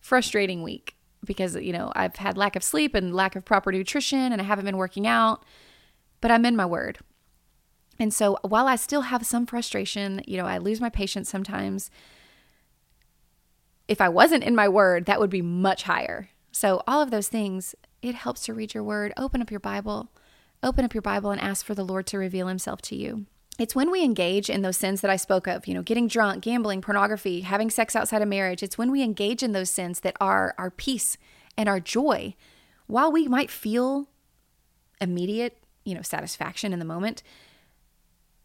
frustrating 0.00 0.62
week 0.62 0.94
because, 1.24 1.56
you 1.56 1.72
know, 1.72 1.90
I've 1.96 2.16
had 2.16 2.36
lack 2.36 2.54
of 2.54 2.62
sleep 2.62 2.94
and 2.94 3.14
lack 3.14 3.34
of 3.34 3.44
proper 3.44 3.72
nutrition 3.72 4.32
and 4.32 4.40
I 4.40 4.44
haven't 4.44 4.66
been 4.66 4.76
working 4.76 5.06
out, 5.06 5.44
but 6.20 6.30
I'm 6.30 6.44
in 6.44 6.54
my 6.54 6.66
word. 6.66 6.98
And 7.98 8.14
so 8.14 8.38
while 8.42 8.68
I 8.68 8.76
still 8.76 9.02
have 9.02 9.26
some 9.26 9.46
frustration, 9.46 10.22
you 10.26 10.36
know, 10.36 10.46
I 10.46 10.58
lose 10.58 10.80
my 10.80 10.90
patience 10.90 11.28
sometimes. 11.28 11.90
If 13.88 14.00
I 14.00 14.08
wasn't 14.08 14.44
in 14.44 14.54
my 14.54 14.68
word, 14.68 15.06
that 15.06 15.18
would 15.18 15.30
be 15.30 15.42
much 15.42 15.84
higher. 15.84 16.28
So 16.52 16.82
all 16.86 17.02
of 17.02 17.10
those 17.10 17.28
things 17.28 17.74
it 18.00 18.14
helps 18.14 18.44
to 18.46 18.54
read 18.54 18.74
your 18.74 18.84
word. 18.84 19.12
Open 19.16 19.42
up 19.42 19.50
your 19.50 19.58
Bible, 19.58 20.08
Open 20.62 20.84
up 20.84 20.94
your 20.94 21.02
Bible 21.02 21.30
and 21.30 21.40
ask 21.40 21.64
for 21.64 21.74
the 21.74 21.84
Lord 21.84 22.06
to 22.08 22.18
reveal 22.18 22.48
himself 22.48 22.82
to 22.82 22.96
you. 22.96 23.26
It's 23.58 23.74
when 23.74 23.90
we 23.90 24.02
engage 24.02 24.50
in 24.50 24.62
those 24.62 24.76
sins 24.76 25.00
that 25.00 25.10
I 25.10 25.16
spoke 25.16 25.46
of, 25.46 25.66
you 25.66 25.74
know, 25.74 25.82
getting 25.82 26.08
drunk, 26.08 26.42
gambling, 26.42 26.80
pornography, 26.80 27.42
having 27.42 27.70
sex 27.70 27.94
outside 27.96 28.22
of 28.22 28.28
marriage. 28.28 28.62
It's 28.62 28.78
when 28.78 28.90
we 28.90 29.02
engage 29.02 29.42
in 29.42 29.52
those 29.52 29.70
sins 29.70 30.00
that 30.00 30.16
our 30.20 30.54
our 30.58 30.70
peace 30.70 31.16
and 31.56 31.68
our 31.68 31.80
joy, 31.80 32.34
while 32.86 33.10
we 33.10 33.26
might 33.28 33.50
feel 33.50 34.08
immediate, 35.00 35.58
you 35.84 35.94
know, 35.94 36.02
satisfaction 36.02 36.72
in 36.72 36.78
the 36.78 36.84
moment, 36.84 37.22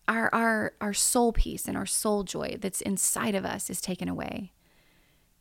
our 0.08 0.34
our 0.34 0.74
our 0.82 0.94
soul 0.94 1.32
peace 1.32 1.68
and 1.68 1.78
our 1.78 1.86
soul 1.86 2.24
joy 2.24 2.58
that's 2.60 2.82
inside 2.82 3.36
of 3.36 3.46
us 3.46 3.70
is 3.70 3.82
taken 3.82 4.08
away. 4.08 4.52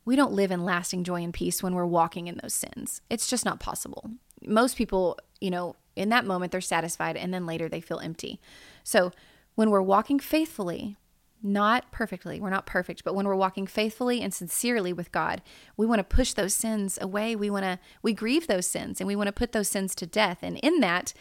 We 0.05 0.17
don't 0.17 0.33
live 0.33 0.51
in 0.51 0.65
lasting 0.65 1.05
joy 1.05 1.23
and 1.23 1.33
peace 1.33 1.63
when 1.63 1.75
we're 1.75 1.87
walking 1.87 2.27
in 2.27 2.39
those 2.43 2.55
sins. 2.55 3.01
It's 3.09 3.29
just 3.29 3.45
not 3.45 3.61
possible. 3.61 4.11
Most 4.45 4.77
people, 4.77 5.19
you 5.41 5.51
know, 5.51 5.77
in 5.95 6.09
that 6.09 6.27
moment 6.27 6.53
they're 6.53 6.61
satisfied 6.61 7.17
and 7.17 7.33
then 7.33 7.47
later 7.47 7.69
they 7.69 7.81
feel 7.81 8.01
empty. 8.01 8.41
So, 8.83 9.13
when 9.55 9.69
we're 9.69 9.83
walking 9.83 10.19
faithfully, 10.19 10.97
not 11.43 11.91
perfectly, 11.91 12.41
we're 12.41 12.51
not 12.51 12.67
perfect, 12.67 13.05
but 13.05 13.15
when 13.15 13.27
we're 13.27 13.35
walking 13.35 13.67
faithfully 13.67 14.21
and 14.21 14.33
sincerely 14.33 14.93
with 14.93 15.11
God, 15.13 15.43
we 15.77 15.87
want 15.87 15.99
to 15.99 16.05
push 16.05 16.33
those 16.33 16.55
sins 16.55 16.99
away. 17.01 17.35
We 17.35 17.51
want 17.51 17.65
to 17.65 17.79
we 18.01 18.13
grieve 18.13 18.47
those 18.47 18.67
sins 18.67 19.01
and 19.01 19.09
we 19.09 19.17
want 19.17 19.27
to 19.27 19.33
put 19.33 19.53
those 19.53 19.69
sins 19.69 19.95
to 19.97 20.07
death. 20.07 20.39
And 20.43 20.59
in 20.59 20.81
that, 20.81 21.13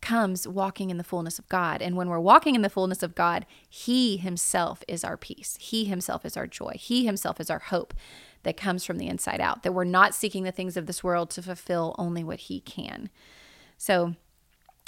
comes 0.00 0.46
walking 0.46 0.90
in 0.90 0.96
the 0.96 1.04
fullness 1.04 1.38
of 1.38 1.48
God. 1.48 1.82
And 1.82 1.96
when 1.96 2.08
we're 2.08 2.20
walking 2.20 2.54
in 2.54 2.62
the 2.62 2.70
fullness 2.70 3.02
of 3.02 3.14
God, 3.14 3.46
He 3.68 4.16
Himself 4.16 4.82
is 4.88 5.04
our 5.04 5.16
peace. 5.16 5.56
He 5.60 5.84
Himself 5.84 6.24
is 6.24 6.36
our 6.36 6.46
joy. 6.46 6.74
He 6.78 7.04
Himself 7.04 7.40
is 7.40 7.50
our 7.50 7.58
hope 7.58 7.94
that 8.42 8.56
comes 8.56 8.84
from 8.84 8.98
the 8.98 9.08
inside 9.08 9.40
out, 9.40 9.62
that 9.62 9.72
we're 9.72 9.84
not 9.84 10.14
seeking 10.14 10.44
the 10.44 10.52
things 10.52 10.76
of 10.76 10.86
this 10.86 11.04
world 11.04 11.30
to 11.30 11.42
fulfill 11.42 11.94
only 11.98 12.24
what 12.24 12.40
He 12.40 12.60
can. 12.60 13.10
So, 13.76 14.14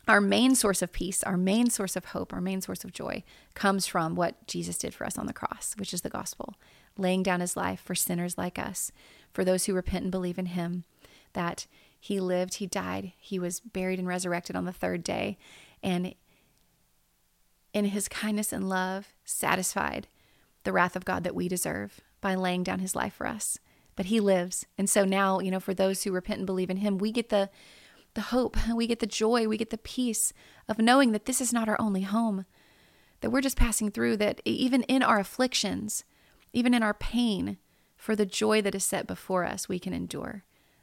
our 0.09 0.21
main 0.21 0.57
source 0.57 0.83
of 0.83 0.91
peace, 0.91 1.23
our 1.23 1.37
main 1.37 1.71
source 1.71 1.95
of 1.95 2.07
hope, 2.07 2.33
our 2.33 2.41
main 2.41 2.61
source 2.61 2.83
of 2.83 2.93
joy 2.93 3.23
comes 3.55 3.87
from 3.87 4.17
what 4.17 4.47
Jesus 4.49 4.77
did 4.77 4.95
for 4.95 5.07
us 5.07 5.17
on 5.17 5.27
the 5.27 5.33
cross, 5.33 5.75
which 5.77 5.95
is 5.95 6.01
the 6.01 6.11
gospel, 6.11 6.55
laying 6.97 7.23
down 7.23 7.41
His 7.41 7.57
life 7.57 7.81
for 7.81 7.95
sinners 7.95 8.37
like 8.37 8.59
us, 8.59 8.91
for 9.33 9.45
those 9.45 9.67
who 9.67 9.75
repent 9.75 10.03
and 10.03 10.11
believe 10.11 10.39
in 10.39 10.47
Him, 10.47 10.85
that 11.35 11.67
he 12.05 12.19
lived, 12.19 12.55
he 12.55 12.67
died, 12.67 13.13
he 13.17 13.39
was 13.39 13.61
buried 13.61 14.01
and 14.01 14.09
resurrected 14.09 14.57
on 14.57 14.65
the 14.65 14.73
third 14.73 15.05
day. 15.05 15.39
And 15.85 16.17
in 17.73 17.85
his 17.85 18.09
kindness 18.09 18.53
and 18.53 18.69
love, 18.69 19.13
satisfied 19.25 20.09
the 20.65 20.73
wrath 20.73 20.97
of 20.97 21.05
God 21.05 21.23
that 21.23 21.37
we 21.37 21.47
deserve 21.47 22.01
by 22.21 22.35
laying 22.35 22.65
down 22.65 22.81
his 22.81 22.97
life 22.97 23.15
for 23.15 23.29
us. 23.29 23.61
But 23.95 24.07
he 24.07 24.19
lives. 24.19 24.67
And 24.77 24.91
so 24.91 25.05
now, 25.05 25.39
you 25.39 25.53
know, 25.53 25.61
for 25.61 25.75
those 25.75 26.03
who 26.03 26.11
repent 26.11 26.39
and 26.39 26.47
believe 26.47 26.71
in 26.71 26.79
him, 26.79 26.99
we 26.99 27.13
get 27.13 27.29
the 27.29 27.51
the 28.15 28.21
hope, 28.21 28.57
we 28.75 28.89
get 28.89 28.99
the 28.99 29.07
joy, 29.07 29.47
we 29.47 29.57
get 29.57 29.71
the 29.71 29.79
peace 29.79 30.33
of 30.69 30.81
knowing 30.81 31.13
that 31.13 31.27
this 31.27 31.41
is 31.41 31.53
not 31.53 31.69
our 31.69 31.81
only 31.81 32.03
home. 32.03 32.47
That 33.21 33.31
we're 33.31 33.43
just 33.43 33.57
passing 33.57 33.93
through 33.93 34.17
that 34.17 34.41
even 34.45 34.83
in 34.85 35.05
our 35.05 35.21
afflictions, 35.21 36.03
even 36.53 36.75
in 36.75 36.83
our 36.83 36.95
pain, 36.95 37.59
for 37.97 38.17
the 38.17 38.27
joy 38.27 38.61
that 38.63 38.75
is 38.75 38.83
set 38.83 39.07
before 39.07 39.45
us, 39.45 39.69
we 39.69 39.79
can 39.79 39.93
endure. 39.93 40.43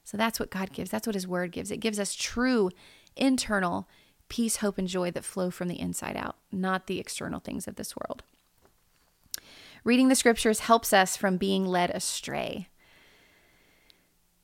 So 0.10 0.18
that's 0.18 0.40
what 0.40 0.50
God 0.50 0.74
gives. 0.74 0.90
That's 0.90 1.06
what 1.06 1.14
His 1.14 1.28
Word 1.28 1.52
gives. 1.52 1.70
It 1.70 1.82
gives 1.82 2.00
us 2.00 2.16
true 2.16 2.72
internal 3.16 3.88
peace, 4.28 4.56
hope, 4.56 4.80
and 4.80 4.88
joy 4.88 5.12
that 5.12 5.24
flow 5.24 5.52
from 5.52 5.68
the 5.68 5.80
inside 5.80 6.18
out, 6.18 6.36
not 6.52 6.88
the 6.88 7.00
external 7.00 7.40
things 7.40 7.68
of 7.68 7.76
this 7.76 7.96
world. 7.96 8.24
Reading 9.84 10.08
the 10.08 10.16
scriptures 10.16 10.62
helps 10.62 10.94
us 10.94 11.16
from 11.16 11.38
being 11.38 11.64
led 11.64 11.92
astray. 11.92 12.70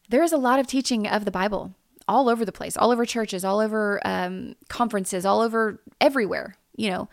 There 0.07 0.21
is 0.21 0.31
a 0.31 0.37
lot 0.37 0.59
of 0.59 0.67
teaching 0.67 1.07
of 1.07 1.25
the 1.25 1.31
Bible 1.31 1.73
all 2.07 2.29
over 2.29 2.45
the 2.45 2.51
place, 2.51 2.77
all 2.77 2.91
over 2.91 3.03
churches, 3.03 3.43
all 3.43 3.59
over 3.59 3.99
um, 4.05 4.53
conferences, 4.69 5.25
all 5.25 5.41
over 5.41 5.81
everywhere, 5.99 6.57
you 6.75 6.91
know. 6.91 7.09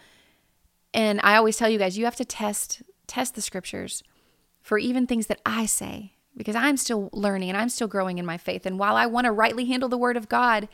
And 0.92 1.20
I 1.22 1.36
always 1.36 1.56
tell 1.56 1.70
you 1.70 1.78
guys, 1.78 1.96
you 1.96 2.04
have 2.04 2.16
to 2.16 2.26
test 2.26 2.82
test 3.06 3.34
the 3.34 3.40
scriptures 3.40 4.02
for 4.60 4.76
even 4.76 5.06
things 5.06 5.28
that 5.28 5.40
I 5.46 5.64
say 5.64 6.12
because 6.36 6.56
I'm 6.56 6.76
still 6.76 7.10
learning 7.12 7.50
and 7.50 7.58
I'm 7.58 7.68
still 7.68 7.88
growing 7.88 8.18
in 8.18 8.26
my 8.26 8.38
faith. 8.38 8.66
And 8.66 8.78
while 8.78 8.96
I 8.96 9.06
want 9.06 9.26
to 9.26 9.32
rightly 9.32 9.66
handle 9.66 9.88
the 9.88 9.98
word 9.98 10.16
of 10.16 10.28
God, 10.28 10.68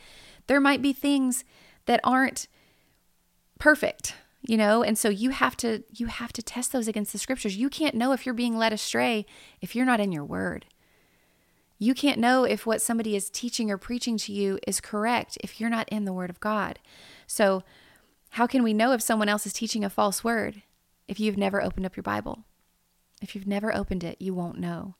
there 0.46 0.60
might 0.60 0.82
be 0.82 0.92
things 0.92 1.44
that 1.86 2.00
aren't 2.04 2.46
perfect, 3.58 4.14
you 4.42 4.56
know? 4.56 4.82
And 4.82 4.96
so 4.96 5.08
you 5.08 5.30
have 5.30 5.56
to 5.58 5.82
you 5.92 6.06
have 6.06 6.32
to 6.34 6.42
test 6.42 6.72
those 6.72 6.88
against 6.88 7.12
the 7.12 7.18
scriptures. 7.18 7.56
You 7.56 7.68
can't 7.68 7.94
know 7.94 8.12
if 8.12 8.24
you're 8.24 8.34
being 8.34 8.56
led 8.56 8.72
astray 8.72 9.26
if 9.60 9.74
you're 9.74 9.86
not 9.86 10.00
in 10.00 10.12
your 10.12 10.24
word. 10.24 10.66
You 11.80 11.94
can't 11.94 12.18
know 12.18 12.44
if 12.44 12.66
what 12.66 12.82
somebody 12.82 13.14
is 13.14 13.30
teaching 13.30 13.70
or 13.70 13.78
preaching 13.78 14.16
to 14.18 14.32
you 14.32 14.58
is 14.66 14.80
correct 14.80 15.38
if 15.42 15.60
you're 15.60 15.70
not 15.70 15.88
in 15.88 16.04
the 16.04 16.12
word 16.12 16.30
of 16.30 16.40
God. 16.40 16.80
So 17.26 17.62
how 18.30 18.46
can 18.46 18.62
we 18.62 18.74
know 18.74 18.92
if 18.92 19.00
someone 19.00 19.28
else 19.28 19.46
is 19.46 19.52
teaching 19.52 19.84
a 19.84 19.90
false 19.90 20.24
word 20.24 20.62
if 21.06 21.20
you've 21.20 21.38
never 21.38 21.62
opened 21.62 21.86
up 21.86 21.96
your 21.96 22.02
Bible? 22.02 22.44
If 23.22 23.34
you've 23.34 23.46
never 23.46 23.74
opened 23.74 24.02
it, 24.04 24.20
you 24.20 24.34
won't 24.34 24.58
know. 24.58 24.96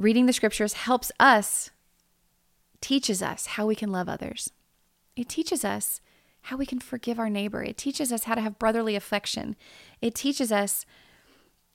Reading 0.00 0.24
the 0.24 0.32
scriptures 0.32 0.72
helps 0.72 1.12
us, 1.20 1.68
teaches 2.80 3.22
us 3.22 3.44
how 3.44 3.66
we 3.66 3.74
can 3.74 3.92
love 3.92 4.08
others. 4.08 4.50
It 5.14 5.28
teaches 5.28 5.62
us 5.62 6.00
how 6.44 6.56
we 6.56 6.64
can 6.64 6.80
forgive 6.80 7.18
our 7.18 7.28
neighbor. 7.28 7.62
It 7.62 7.76
teaches 7.76 8.10
us 8.10 8.24
how 8.24 8.34
to 8.34 8.40
have 8.40 8.58
brotherly 8.58 8.96
affection. 8.96 9.56
It 10.00 10.14
teaches 10.14 10.50
us 10.50 10.86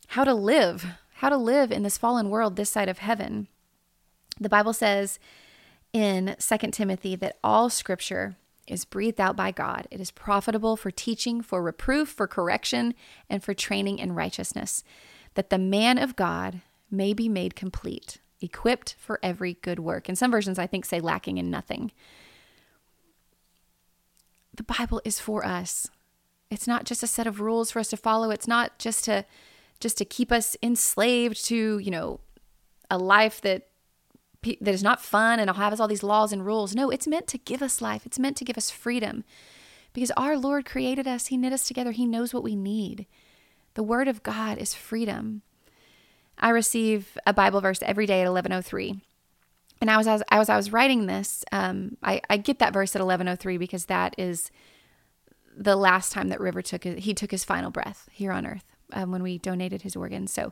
how 0.08 0.24
to 0.24 0.34
live, 0.34 0.88
how 1.18 1.30
to 1.30 1.38
live 1.38 1.72
in 1.72 1.84
this 1.84 2.00
fallen 2.00 2.32
world 2.32 2.56
this 2.56 2.72
side 2.72 2.90
of 2.90 2.98
heaven. 2.98 3.48
The 4.40 4.50
Bible 4.50 4.74
says 4.74 5.20
in 5.94 6.36
2 6.40 6.72
Timothy 6.72 7.16
that 7.18 7.38
all 7.44 7.70
scripture 7.70 8.38
is 8.66 8.86
breathed 8.86 9.22
out 9.22 9.36
by 9.36 9.52
God. 9.52 9.88
It 9.92 10.02
is 10.02 10.10
profitable 10.10 10.76
for 10.78 10.90
teaching, 10.90 11.44
for 11.44 11.62
reproof, 11.62 12.10
for 12.10 12.26
correction, 12.26 12.96
and 13.30 13.44
for 13.44 13.54
training 13.54 14.00
in 14.00 14.16
righteousness, 14.16 14.84
that 15.36 15.52
the 15.52 15.60
man 15.60 16.00
of 16.00 16.16
God 16.16 16.62
may 16.91 17.13
be 17.13 17.28
made 17.28 17.56
complete, 17.56 18.19
equipped 18.41 18.95
for 18.98 19.19
every 19.24 19.56
good 19.62 19.80
work. 19.80 20.08
And 20.08 20.17
some 20.17 20.32
versions, 20.32 20.60
I 20.60 20.67
think, 20.67 20.86
say 20.86 21.00
lacking 21.00 21.38
in 21.38 21.50
nothing. 21.50 21.91
The 24.54 24.63
Bible 24.63 25.02
is 25.04 25.19
for 25.19 25.45
us. 25.45 25.88
It's 26.50 26.67
not 26.67 26.86
just 26.86 27.04
a 27.04 27.08
set 27.08 27.28
of 27.28 27.41
rules 27.41 27.71
for 27.71 27.80
us 27.80 27.89
to 27.89 27.98
follow. 27.98 28.30
It's 28.30 28.48
not 28.48 28.78
just 28.80 29.04
to 29.06 29.26
just 29.80 29.98
to 29.98 30.06
keep 30.06 30.32
us 30.32 30.56
enslaved 30.63 31.43
to, 31.45 31.80
you 31.80 31.91
know, 31.91 32.21
a 32.89 32.98
life 32.98 33.41
that 33.41 33.67
that 34.41 34.74
is 34.74 34.84
not 34.84 35.02
fun 35.02 35.39
and 35.39 35.50
has 35.50 35.80
all 35.80 35.88
these 35.88 36.04
laws 36.04 36.32
and 36.32 36.45
rules. 36.45 36.76
No, 36.76 36.89
it's 36.91 37.08
meant 37.08 37.28
to 37.28 37.38
give 37.38 37.62
us 37.62 37.82
life. 37.82 38.06
It's 38.06 38.19
meant 38.19 38.38
to 38.38 38.45
give 38.45 38.58
us 38.58 38.69
freedom. 38.69 39.24
Because 39.91 40.12
our 40.12 40.38
Lord 40.38 40.65
created 40.65 41.08
us, 41.08 41.28
He 41.28 41.38
knit 41.38 41.54
us 41.54 41.67
together, 41.67 41.91
He 41.91 42.06
knows 42.06 42.34
what 42.34 42.43
we 42.43 42.56
need. 42.56 43.08
The 43.74 43.84
Word 43.84 44.08
of 44.08 44.24
God 44.24 44.58
is 44.58 44.74
freedom. 44.74 45.41
I 46.38 46.50
receive 46.50 47.17
a 47.26 47.34
Bible 47.34 47.62
verse 47.62 47.82
every 47.82 48.06
day 48.06 48.21
at 48.21 48.32
1103. 48.32 49.02
And 49.82 49.91
I 49.91 49.98
was 49.98 50.08
as, 50.08 50.24
as 50.32 50.50
I 50.50 50.56
was 50.56 50.71
writing 50.71 51.06
this, 51.06 51.43
um, 51.52 51.98
I, 52.02 52.21
I 52.30 52.38
get 52.38 52.60
that 52.60 52.74
verse 52.74 52.95
at 52.95 53.02
1103 53.02 53.58
because 53.58 53.86
that 53.86 54.15
is 54.17 54.52
the 55.58 55.76
last 55.76 56.12
time 56.12 56.30
that 56.30 56.39
River 56.39 56.62
took 56.62 56.84
he 56.84 57.13
took 57.13 57.32
his 57.32 57.43
final 57.43 57.71
breath 57.71 58.10
here 58.12 58.32
on 58.32 58.45
earth 58.45 58.65
um, 58.93 59.12
when 59.12 59.24
we 59.24 59.38
donated 59.38 59.82
his 59.82 59.95
organs. 59.95 60.34
So 60.34 60.52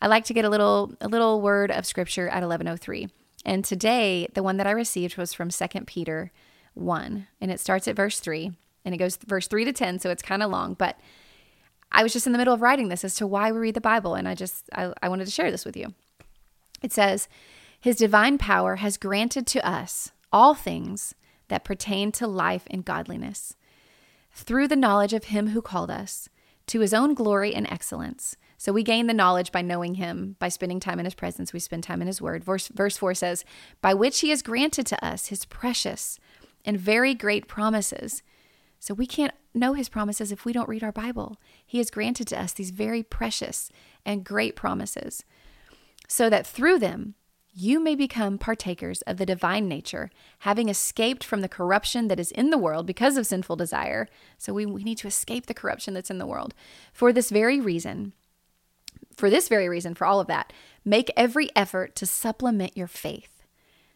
I 0.00 0.06
like 0.06 0.24
to 0.26 0.34
get 0.34 0.44
a 0.44 0.48
little 0.48 0.94
a 1.00 1.08
little 1.08 1.40
word 1.40 1.70
of 1.70 1.86
scripture 1.86 2.28
at 2.28 2.42
1103. 2.42 3.08
And 3.44 3.64
today 3.64 4.28
the 4.34 4.42
one 4.42 4.56
that 4.58 4.66
I 4.66 4.72
received 4.72 5.16
was 5.16 5.32
from 5.34 5.50
2 5.50 5.66
Peter 5.86 6.32
1 6.74 7.26
and 7.40 7.50
it 7.50 7.60
starts 7.60 7.88
at 7.88 7.96
verse 7.96 8.20
3 8.20 8.52
and 8.84 8.94
it 8.94 8.98
goes 8.98 9.16
verse 9.16 9.48
3 9.48 9.64
to 9.64 9.72
10 9.72 9.98
so 9.98 10.10
it's 10.10 10.22
kind 10.22 10.42
of 10.42 10.50
long 10.50 10.74
but 10.74 10.98
I 11.90 12.02
was 12.02 12.12
just 12.12 12.26
in 12.26 12.32
the 12.32 12.38
middle 12.38 12.54
of 12.54 12.62
writing 12.62 12.88
this 12.88 13.04
as 13.04 13.14
to 13.16 13.26
why 13.26 13.50
we 13.50 13.58
read 13.58 13.74
the 13.74 13.80
Bible, 13.80 14.14
and 14.14 14.28
I 14.28 14.34
just 14.34 14.68
I, 14.74 14.92
I 15.02 15.08
wanted 15.08 15.24
to 15.26 15.30
share 15.30 15.50
this 15.50 15.64
with 15.64 15.76
you. 15.76 15.94
It 16.82 16.92
says, 16.92 17.28
His 17.80 17.96
divine 17.96 18.38
power 18.38 18.76
has 18.76 18.96
granted 18.96 19.46
to 19.48 19.66
us 19.68 20.12
all 20.32 20.54
things 20.54 21.14
that 21.48 21.64
pertain 21.64 22.12
to 22.12 22.26
life 22.26 22.64
and 22.70 22.84
godliness, 22.84 23.56
through 24.32 24.68
the 24.68 24.76
knowledge 24.76 25.12
of 25.12 25.24
Him 25.24 25.48
who 25.48 25.62
called 25.62 25.90
us 25.90 26.28
to 26.66 26.80
His 26.80 26.92
own 26.92 27.14
glory 27.14 27.54
and 27.54 27.66
excellence. 27.70 28.36
So 28.58 28.72
we 28.72 28.82
gain 28.82 29.06
the 29.06 29.14
knowledge 29.14 29.52
by 29.52 29.62
knowing 29.62 29.94
Him, 29.94 30.36
by 30.38 30.48
spending 30.48 30.80
time 30.80 30.98
in 30.98 31.04
His 31.04 31.14
presence. 31.14 31.52
We 31.52 31.60
spend 31.60 31.84
time 31.84 32.02
in 32.02 32.06
His 32.06 32.20
Word. 32.20 32.44
Verse, 32.44 32.68
verse 32.68 32.96
4 32.98 33.14
says, 33.14 33.44
By 33.80 33.94
which 33.94 34.20
He 34.20 34.30
has 34.30 34.42
granted 34.42 34.86
to 34.86 35.04
us 35.04 35.28
His 35.28 35.46
precious 35.46 36.18
and 36.64 36.78
very 36.78 37.14
great 37.14 37.48
promises 37.48 38.22
so 38.80 38.94
we 38.94 39.06
can't 39.06 39.34
know 39.58 39.74
his 39.74 39.88
promises 39.88 40.32
if 40.32 40.44
we 40.44 40.52
don't 40.52 40.68
read 40.68 40.84
our 40.84 40.92
Bible. 40.92 41.36
He 41.66 41.78
has 41.78 41.90
granted 41.90 42.28
to 42.28 42.40
us 42.40 42.52
these 42.52 42.70
very 42.70 43.02
precious 43.02 43.70
and 44.06 44.24
great 44.24 44.56
promises, 44.56 45.24
so 46.08 46.30
that 46.30 46.46
through 46.46 46.78
them 46.78 47.14
you 47.52 47.80
may 47.80 47.96
become 47.96 48.38
partakers 48.38 49.02
of 49.02 49.16
the 49.16 49.26
divine 49.26 49.66
nature, 49.68 50.10
having 50.40 50.68
escaped 50.68 51.24
from 51.24 51.40
the 51.40 51.48
corruption 51.48 52.08
that 52.08 52.20
is 52.20 52.30
in 52.30 52.50
the 52.50 52.58
world 52.58 52.86
because 52.86 53.16
of 53.16 53.26
sinful 53.26 53.56
desire. 53.56 54.06
So 54.36 54.52
we, 54.52 54.64
we 54.64 54.84
need 54.84 54.98
to 54.98 55.08
escape 55.08 55.46
the 55.46 55.54
corruption 55.54 55.94
that's 55.94 56.10
in 56.10 56.18
the 56.18 56.26
world. 56.26 56.54
For 56.92 57.12
this 57.12 57.30
very 57.30 57.60
reason, 57.60 58.12
for 59.16 59.28
this 59.28 59.48
very 59.48 59.68
reason, 59.68 59.94
for 59.94 60.06
all 60.06 60.20
of 60.20 60.28
that, 60.28 60.52
make 60.84 61.10
every 61.16 61.50
effort 61.56 61.96
to 61.96 62.06
supplement 62.06 62.76
your 62.76 62.86
faith 62.86 63.42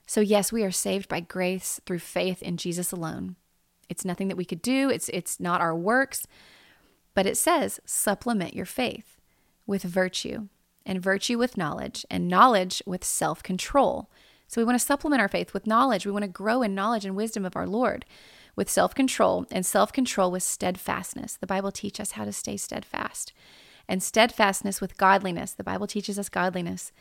So, 0.07 0.21
yes, 0.21 0.53
we 0.53 0.65
are 0.65 0.71
saved 0.71 1.09
by 1.09 1.21
grace 1.21 1.81
through 1.87 2.01
faith 2.01 2.43
in 2.43 2.57
Jesus 2.57 2.93
alone. 2.93 3.37
It's 3.89 4.05
nothing 4.05 4.29
that 4.29 4.37
we 4.37 4.45
could 4.45 4.63
do, 4.63 4.91
it's, 4.91 5.09
it's 5.11 5.39
not 5.39 5.61
our 5.61 5.75
works, 5.75 6.27
but 7.15 7.27
it 7.27 7.37
says 7.37 7.81
supplement 7.85 8.55
your 8.55 8.67
faith 8.67 9.19
with 9.67 9.83
virtue, 9.83 10.49
and 10.85 11.03
virtue 11.03 11.39
with 11.39 11.57
knowledge, 11.57 12.05
and 12.11 12.29
knowledge 12.29 12.83
with 12.87 13.05
self 13.05 13.43
control. 13.43 14.11
So, 14.49 14.61
we 14.61 14.65
want 14.65 14.79
to 14.79 14.85
supplement 14.85 15.23
our 15.23 15.29
faith 15.29 15.55
with 15.55 15.67
knowledge. 15.67 16.05
We 16.05 16.13
want 16.13 16.25
to 16.25 16.29
grow 16.29 16.63
in 16.63 16.75
knowledge 16.75 17.05
and 17.05 17.17
wisdom 17.17 17.45
of 17.45 17.57
our 17.57 17.67
Lord 17.67 18.05
with 18.57 18.71
self 18.71 18.95
control, 18.95 19.47
and 19.51 19.65
self 19.65 19.93
control 19.93 20.31
with 20.31 20.43
steadfastness. 20.43 21.37
The 21.37 21.47
Bible 21.47 21.73
teaches 21.73 22.01
us 22.01 22.13
how 22.13 22.25
to 22.25 22.33
stay 22.33 22.57
steadfast. 22.57 23.33
And 23.89 24.03
steadfastness 24.03 24.81
with 24.81 24.97
godliness. 24.97 25.53
The 25.53 25.65
Bible 25.65 25.87
teaches 25.87 26.19
us 26.19 26.29
godliness 26.29 26.93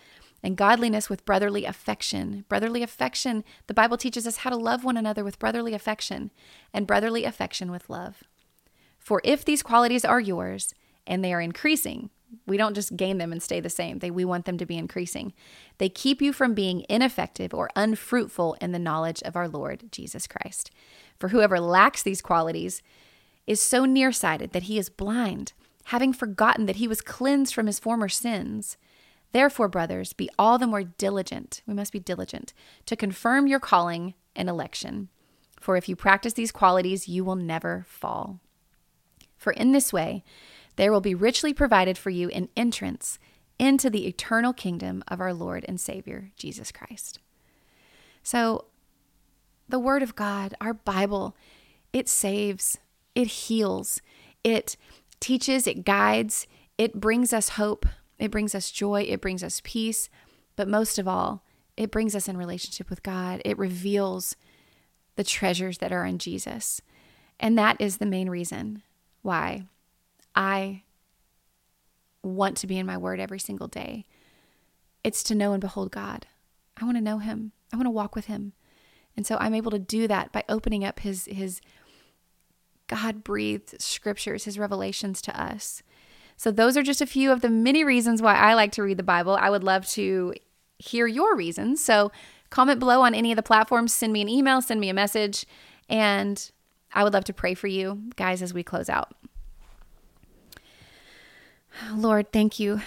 and 0.44 0.58
godliness 0.58 1.10
with 1.10 1.26
brotherly 1.26 1.66
affection. 1.66 2.46
Brotherly 2.50 2.84
affection, 2.84 3.44
the 3.68 3.74
Bible 3.74 3.98
teaches 3.98 4.26
us 4.26 4.38
how 4.38 4.50
to 4.50 4.56
love 4.56 4.84
one 4.84 4.98
another 4.98 5.24
with 5.24 5.40
brotherly 5.40 5.74
affection, 5.74 6.32
and 6.74 6.88
brotherly 6.88 7.24
affection 7.24 7.72
with 7.72 7.90
love. 7.90 8.24
For 8.98 9.22
if 9.24 9.44
these 9.44 9.64
qualities 9.64 10.06
are 10.06 10.20
yours 10.20 10.74
and 11.06 11.24
they 11.24 11.34
are 11.34 11.42
increasing, 11.42 12.10
we 12.48 12.58
don't 12.58 12.76
just 12.76 12.96
gain 12.96 13.18
them 13.18 13.32
and 13.32 13.42
stay 13.42 13.60
the 13.60 13.70
same. 13.70 14.00
They, 14.00 14.12
we 14.12 14.26
want 14.26 14.46
them 14.46 14.58
to 14.58 14.66
be 14.66 14.78
increasing. 14.78 15.34
They 15.80 15.90
keep 15.90 16.22
you 16.22 16.32
from 16.32 16.54
being 16.54 16.86
ineffective 16.88 17.54
or 17.54 17.70
unfruitful 17.76 18.56
in 18.62 18.72
the 18.72 18.80
knowledge 18.80 19.22
of 19.24 19.36
our 19.36 19.48
Lord 19.48 19.92
Jesus 19.92 20.28
Christ. 20.28 20.72
For 21.20 21.30
whoever 21.30 21.60
lacks 21.60 22.02
these 22.04 22.22
qualities 22.22 22.82
is 23.48 23.62
so 23.62 23.86
nearsighted 23.86 24.52
that 24.52 24.64
he 24.64 24.78
is 24.78 24.90
blind, 24.90 25.54
having 25.86 26.14
forgotten 26.14 26.68
that 26.68 26.78
he 26.78 26.88
was 26.88 27.02
cleansed 27.02 27.54
from 27.54 27.68
his 27.68 27.80
former 27.80 28.08
sins. 28.08 28.78
Therefore, 29.32 29.68
brothers, 29.68 30.14
be 30.14 30.30
all 30.38 30.58
the 30.58 30.68
more 30.68 30.84
diligent. 30.84 31.62
We 31.66 31.74
must 31.74 31.94
be 31.94 32.00
diligent 32.00 32.54
to 32.86 32.96
confirm 32.96 33.48
your 33.48 33.60
calling 33.60 34.14
and 34.36 34.50
election. 34.50 35.10
For 35.60 35.78
if 35.78 35.88
you 35.88 35.96
practice 35.96 36.34
these 36.34 36.52
qualities, 36.52 37.08
you 37.08 37.24
will 37.24 37.36
never 37.36 37.86
fall. 37.88 38.40
For 39.38 39.54
in 39.54 39.72
this 39.72 39.94
way, 39.94 40.24
there 40.76 40.92
will 40.92 41.02
be 41.02 41.16
richly 41.16 41.54
provided 41.54 41.98
for 41.98 42.10
you 42.10 42.30
an 42.30 42.50
entrance 42.58 43.20
into 43.60 43.90
the 43.90 44.08
eternal 44.08 44.54
kingdom 44.54 45.04
of 45.08 45.22
our 45.22 45.34
Lord 45.34 45.64
and 45.68 45.80
Savior, 45.80 46.32
Jesus 46.36 46.72
Christ. 46.72 47.20
So, 48.24 48.66
the 49.70 49.80
Word 49.80 50.04
of 50.04 50.16
God, 50.16 50.54
our 50.60 50.74
Bible, 50.74 51.36
it 51.94 52.10
saves, 52.10 52.78
it 53.16 53.28
heals, 53.28 54.02
it 54.44 54.76
teaches, 55.20 55.68
it 55.68 55.86
guides, 55.86 56.48
it 56.78 57.00
brings 57.00 57.34
us 57.34 57.50
hope, 57.50 57.86
it 58.22 58.32
brings 58.32 58.54
us 58.54 58.72
joy, 58.72 59.02
it 59.02 59.20
brings 59.20 59.44
us 59.44 59.62
peace, 59.64 60.10
but 60.56 60.68
most 60.68 61.00
of 61.00 61.08
all, 61.08 61.44
it 61.76 61.92
brings 61.92 62.16
us 62.16 62.28
in 62.28 62.38
relationship 62.38 62.90
with 62.90 63.02
God. 63.02 63.42
It 63.44 63.58
reveals 63.58 64.36
the 65.16 65.24
treasures 65.24 65.80
that 65.80 65.92
are 65.92 66.06
in 66.06 66.20
Jesus. 66.20 66.82
And 67.40 67.58
that 67.58 67.80
is 67.80 67.98
the 67.98 68.06
main 68.06 68.30
reason 68.30 68.84
why 69.24 69.64
I 70.36 70.84
want 72.22 72.58
to 72.58 72.68
be 72.68 72.78
in 72.78 72.86
my 72.86 72.98
word 72.98 73.20
every 73.20 73.40
single 73.40 73.68
day. 73.68 74.06
It's 75.04 75.24
to 75.24 75.36
know 75.36 75.54
and 75.54 75.62
behold 75.62 75.92
God. 75.92 76.28
I 76.78 76.86
want 76.86 76.98
to 76.98 77.02
know 77.04 77.18
him. 77.18 77.54
I 77.74 77.78
want 77.78 77.88
to 77.88 77.92
walk 77.92 78.16
with 78.16 78.26
him. 78.26 78.54
And 79.18 79.26
so 79.26 79.38
I'm 79.40 79.56
able 79.56 79.72
to 79.72 79.80
do 79.80 80.08
that 80.08 80.32
by 80.32 80.44
opening 80.48 80.86
up 80.86 81.00
his 81.00 81.26
his 81.26 81.60
God 82.88 83.24
breathed 83.24 83.82
scriptures, 83.82 84.44
his 84.44 84.60
revelations 84.60 85.22
to 85.24 85.42
us. 85.42 85.82
So, 86.42 86.50
those 86.50 86.76
are 86.76 86.82
just 86.82 87.02
a 87.02 87.06
few 87.06 87.32
of 87.32 87.42
the 87.42 87.50
many 87.50 87.84
reasons 87.84 88.20
why 88.20 88.34
I 88.34 88.56
like 88.56 88.72
to 88.72 88.82
read 88.82 88.98
the 88.98 89.04
Bible. 89.04 89.38
I 89.40 89.52
would 89.52 89.64
love 89.64 89.86
to 89.90 90.34
hear 90.80 91.06
your 91.06 91.36
reasons. 91.36 91.86
So, 91.86 92.12
comment 92.50 92.80
below 92.80 93.04
on 93.04 93.14
any 93.14 93.32
of 93.32 93.36
the 93.36 93.44
platforms, 93.44 93.94
send 93.94 94.12
me 94.12 94.24
an 94.24 94.28
email, 94.28 94.60
send 94.60 94.82
me 94.82 94.90
a 94.90 94.94
message, 94.96 95.46
and 95.88 96.50
I 96.94 97.04
would 97.04 97.14
love 97.14 97.26
to 97.26 97.34
pray 97.34 97.54
for 97.54 97.68
you 97.68 98.10
guys 98.16 98.42
as 98.42 98.56
we 98.56 98.64
close 98.64 98.90
out. 98.90 99.14
Lord, 101.94 102.34
thank 102.34 102.60
you. 102.60 102.82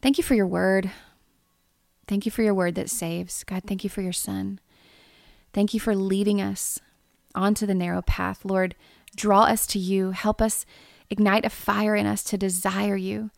Thank 0.00 0.16
you 0.16 0.22
for 0.22 0.36
your 0.36 0.46
word. 0.46 0.92
Thank 2.06 2.26
you 2.26 2.30
for 2.30 2.44
your 2.44 2.54
word 2.54 2.76
that 2.76 2.90
saves. 2.90 3.42
God, 3.42 3.64
thank 3.66 3.82
you 3.82 3.90
for 3.90 4.02
your 4.02 4.12
son. 4.12 4.60
Thank 5.52 5.74
you 5.74 5.80
for 5.80 5.96
leading 5.96 6.40
us 6.40 6.78
onto 7.34 7.66
the 7.66 7.74
narrow 7.74 8.02
path. 8.02 8.44
Lord, 8.44 8.76
draw 9.16 9.42
us 9.46 9.66
to 9.66 9.80
you. 9.80 10.12
Help 10.12 10.40
us 10.40 10.64
ignite 11.10 11.44
a 11.44 11.50
fire 11.50 11.94
in 11.94 12.06
us 12.06 12.22
to 12.24 12.38
desire 12.38 12.96
you. 12.96 13.30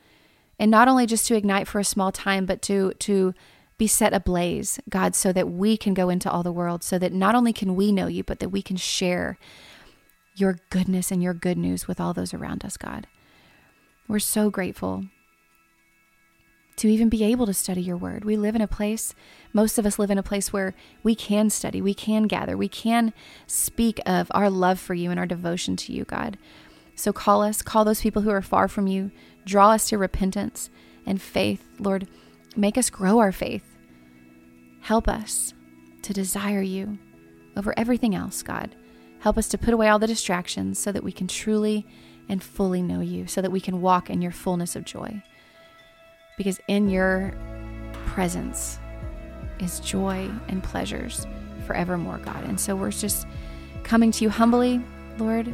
And 0.58 0.70
not 0.70 0.88
only 0.88 1.06
just 1.06 1.26
to 1.28 1.36
ignite 1.36 1.68
for 1.68 1.78
a 1.78 1.84
small 1.84 2.12
time, 2.12 2.46
but 2.46 2.60
to 2.62 2.92
to 3.00 3.34
be 3.78 3.86
set 3.86 4.12
ablaze, 4.12 4.78
God, 4.90 5.14
so 5.14 5.32
that 5.32 5.48
we 5.48 5.78
can 5.78 5.94
go 5.94 6.10
into 6.10 6.30
all 6.30 6.42
the 6.42 6.52
world, 6.52 6.84
so 6.84 6.98
that 6.98 7.14
not 7.14 7.34
only 7.34 7.52
can 7.52 7.74
we 7.74 7.92
know 7.92 8.08
you, 8.08 8.22
but 8.22 8.38
that 8.40 8.50
we 8.50 8.60
can 8.60 8.76
share 8.76 9.38
your 10.34 10.58
goodness 10.68 11.10
and 11.10 11.22
your 11.22 11.32
good 11.32 11.56
news 11.56 11.88
with 11.88 11.98
all 11.98 12.12
those 12.12 12.34
around 12.34 12.62
us, 12.62 12.76
God. 12.76 13.06
We're 14.06 14.18
so 14.18 14.50
grateful 14.50 15.04
to 16.76 16.88
even 16.88 17.08
be 17.08 17.24
able 17.24 17.46
to 17.46 17.54
study 17.54 17.82
your 17.82 17.96
word. 17.96 18.24
We 18.24 18.36
live 18.36 18.54
in 18.54 18.62
a 18.62 18.66
place, 18.66 19.14
most 19.52 19.78
of 19.78 19.84
us 19.84 19.98
live 19.98 20.10
in 20.10 20.18
a 20.18 20.22
place 20.22 20.52
where 20.52 20.74
we 21.02 21.14
can 21.14 21.50
study, 21.50 21.80
we 21.82 21.94
can 21.94 22.24
gather, 22.24 22.56
we 22.56 22.68
can 22.68 23.12
speak 23.46 24.00
of 24.06 24.30
our 24.34 24.48
love 24.50 24.80
for 24.80 24.94
you 24.94 25.10
and 25.10 25.20
our 25.20 25.26
devotion 25.26 25.76
to 25.76 25.92
you, 25.92 26.04
God. 26.04 26.38
So 27.00 27.14
call 27.14 27.42
us, 27.42 27.62
call 27.62 27.86
those 27.86 28.02
people 28.02 28.20
who 28.20 28.30
are 28.30 28.42
far 28.42 28.68
from 28.68 28.86
you, 28.86 29.10
draw 29.46 29.70
us 29.70 29.88
to 29.88 29.96
repentance 29.96 30.68
and 31.06 31.20
faith. 31.20 31.66
Lord, 31.78 32.06
make 32.56 32.76
us 32.76 32.90
grow 32.90 33.20
our 33.20 33.32
faith. 33.32 33.64
Help 34.82 35.08
us 35.08 35.54
to 36.02 36.12
desire 36.12 36.60
you 36.60 36.98
over 37.56 37.72
everything 37.78 38.14
else, 38.14 38.42
God. 38.42 38.74
Help 39.20 39.38
us 39.38 39.48
to 39.48 39.58
put 39.58 39.72
away 39.72 39.88
all 39.88 39.98
the 39.98 40.06
distractions 40.06 40.78
so 40.78 40.92
that 40.92 41.02
we 41.02 41.10
can 41.10 41.26
truly 41.26 41.86
and 42.28 42.42
fully 42.42 42.82
know 42.82 43.00
you, 43.00 43.26
so 43.26 43.40
that 43.40 43.50
we 43.50 43.60
can 43.62 43.80
walk 43.80 44.10
in 44.10 44.20
your 44.20 44.30
fullness 44.30 44.76
of 44.76 44.84
joy. 44.84 45.22
Because 46.36 46.60
in 46.68 46.90
your 46.90 47.34
presence 48.06 48.78
is 49.58 49.80
joy 49.80 50.30
and 50.48 50.62
pleasures 50.62 51.26
forevermore, 51.66 52.18
God. 52.18 52.44
And 52.44 52.60
so 52.60 52.76
we're 52.76 52.90
just 52.90 53.26
coming 53.84 54.12
to 54.12 54.24
you 54.24 54.28
humbly, 54.28 54.82
Lord 55.16 55.52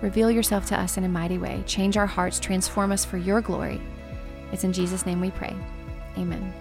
Reveal 0.00 0.30
yourself 0.30 0.66
to 0.66 0.78
us 0.78 0.96
in 0.96 1.04
a 1.04 1.08
mighty 1.08 1.38
way. 1.38 1.62
Change 1.66 1.96
our 1.96 2.06
hearts, 2.06 2.38
transform 2.38 2.92
us 2.92 3.04
for 3.04 3.16
your 3.16 3.40
glory. 3.40 3.80
It's 4.52 4.64
in 4.64 4.72
Jesus' 4.72 5.06
name 5.06 5.20
we 5.20 5.30
pray. 5.30 5.54
Amen. 6.16 6.52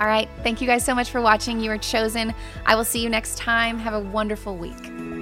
All 0.00 0.06
right. 0.06 0.28
Thank 0.42 0.60
you 0.60 0.66
guys 0.66 0.84
so 0.84 0.94
much 0.94 1.10
for 1.10 1.20
watching. 1.20 1.60
You 1.60 1.70
are 1.70 1.78
chosen. 1.78 2.34
I 2.66 2.74
will 2.74 2.84
see 2.84 3.00
you 3.00 3.08
next 3.08 3.38
time. 3.38 3.78
Have 3.78 3.94
a 3.94 4.00
wonderful 4.00 4.56
week. 4.56 5.21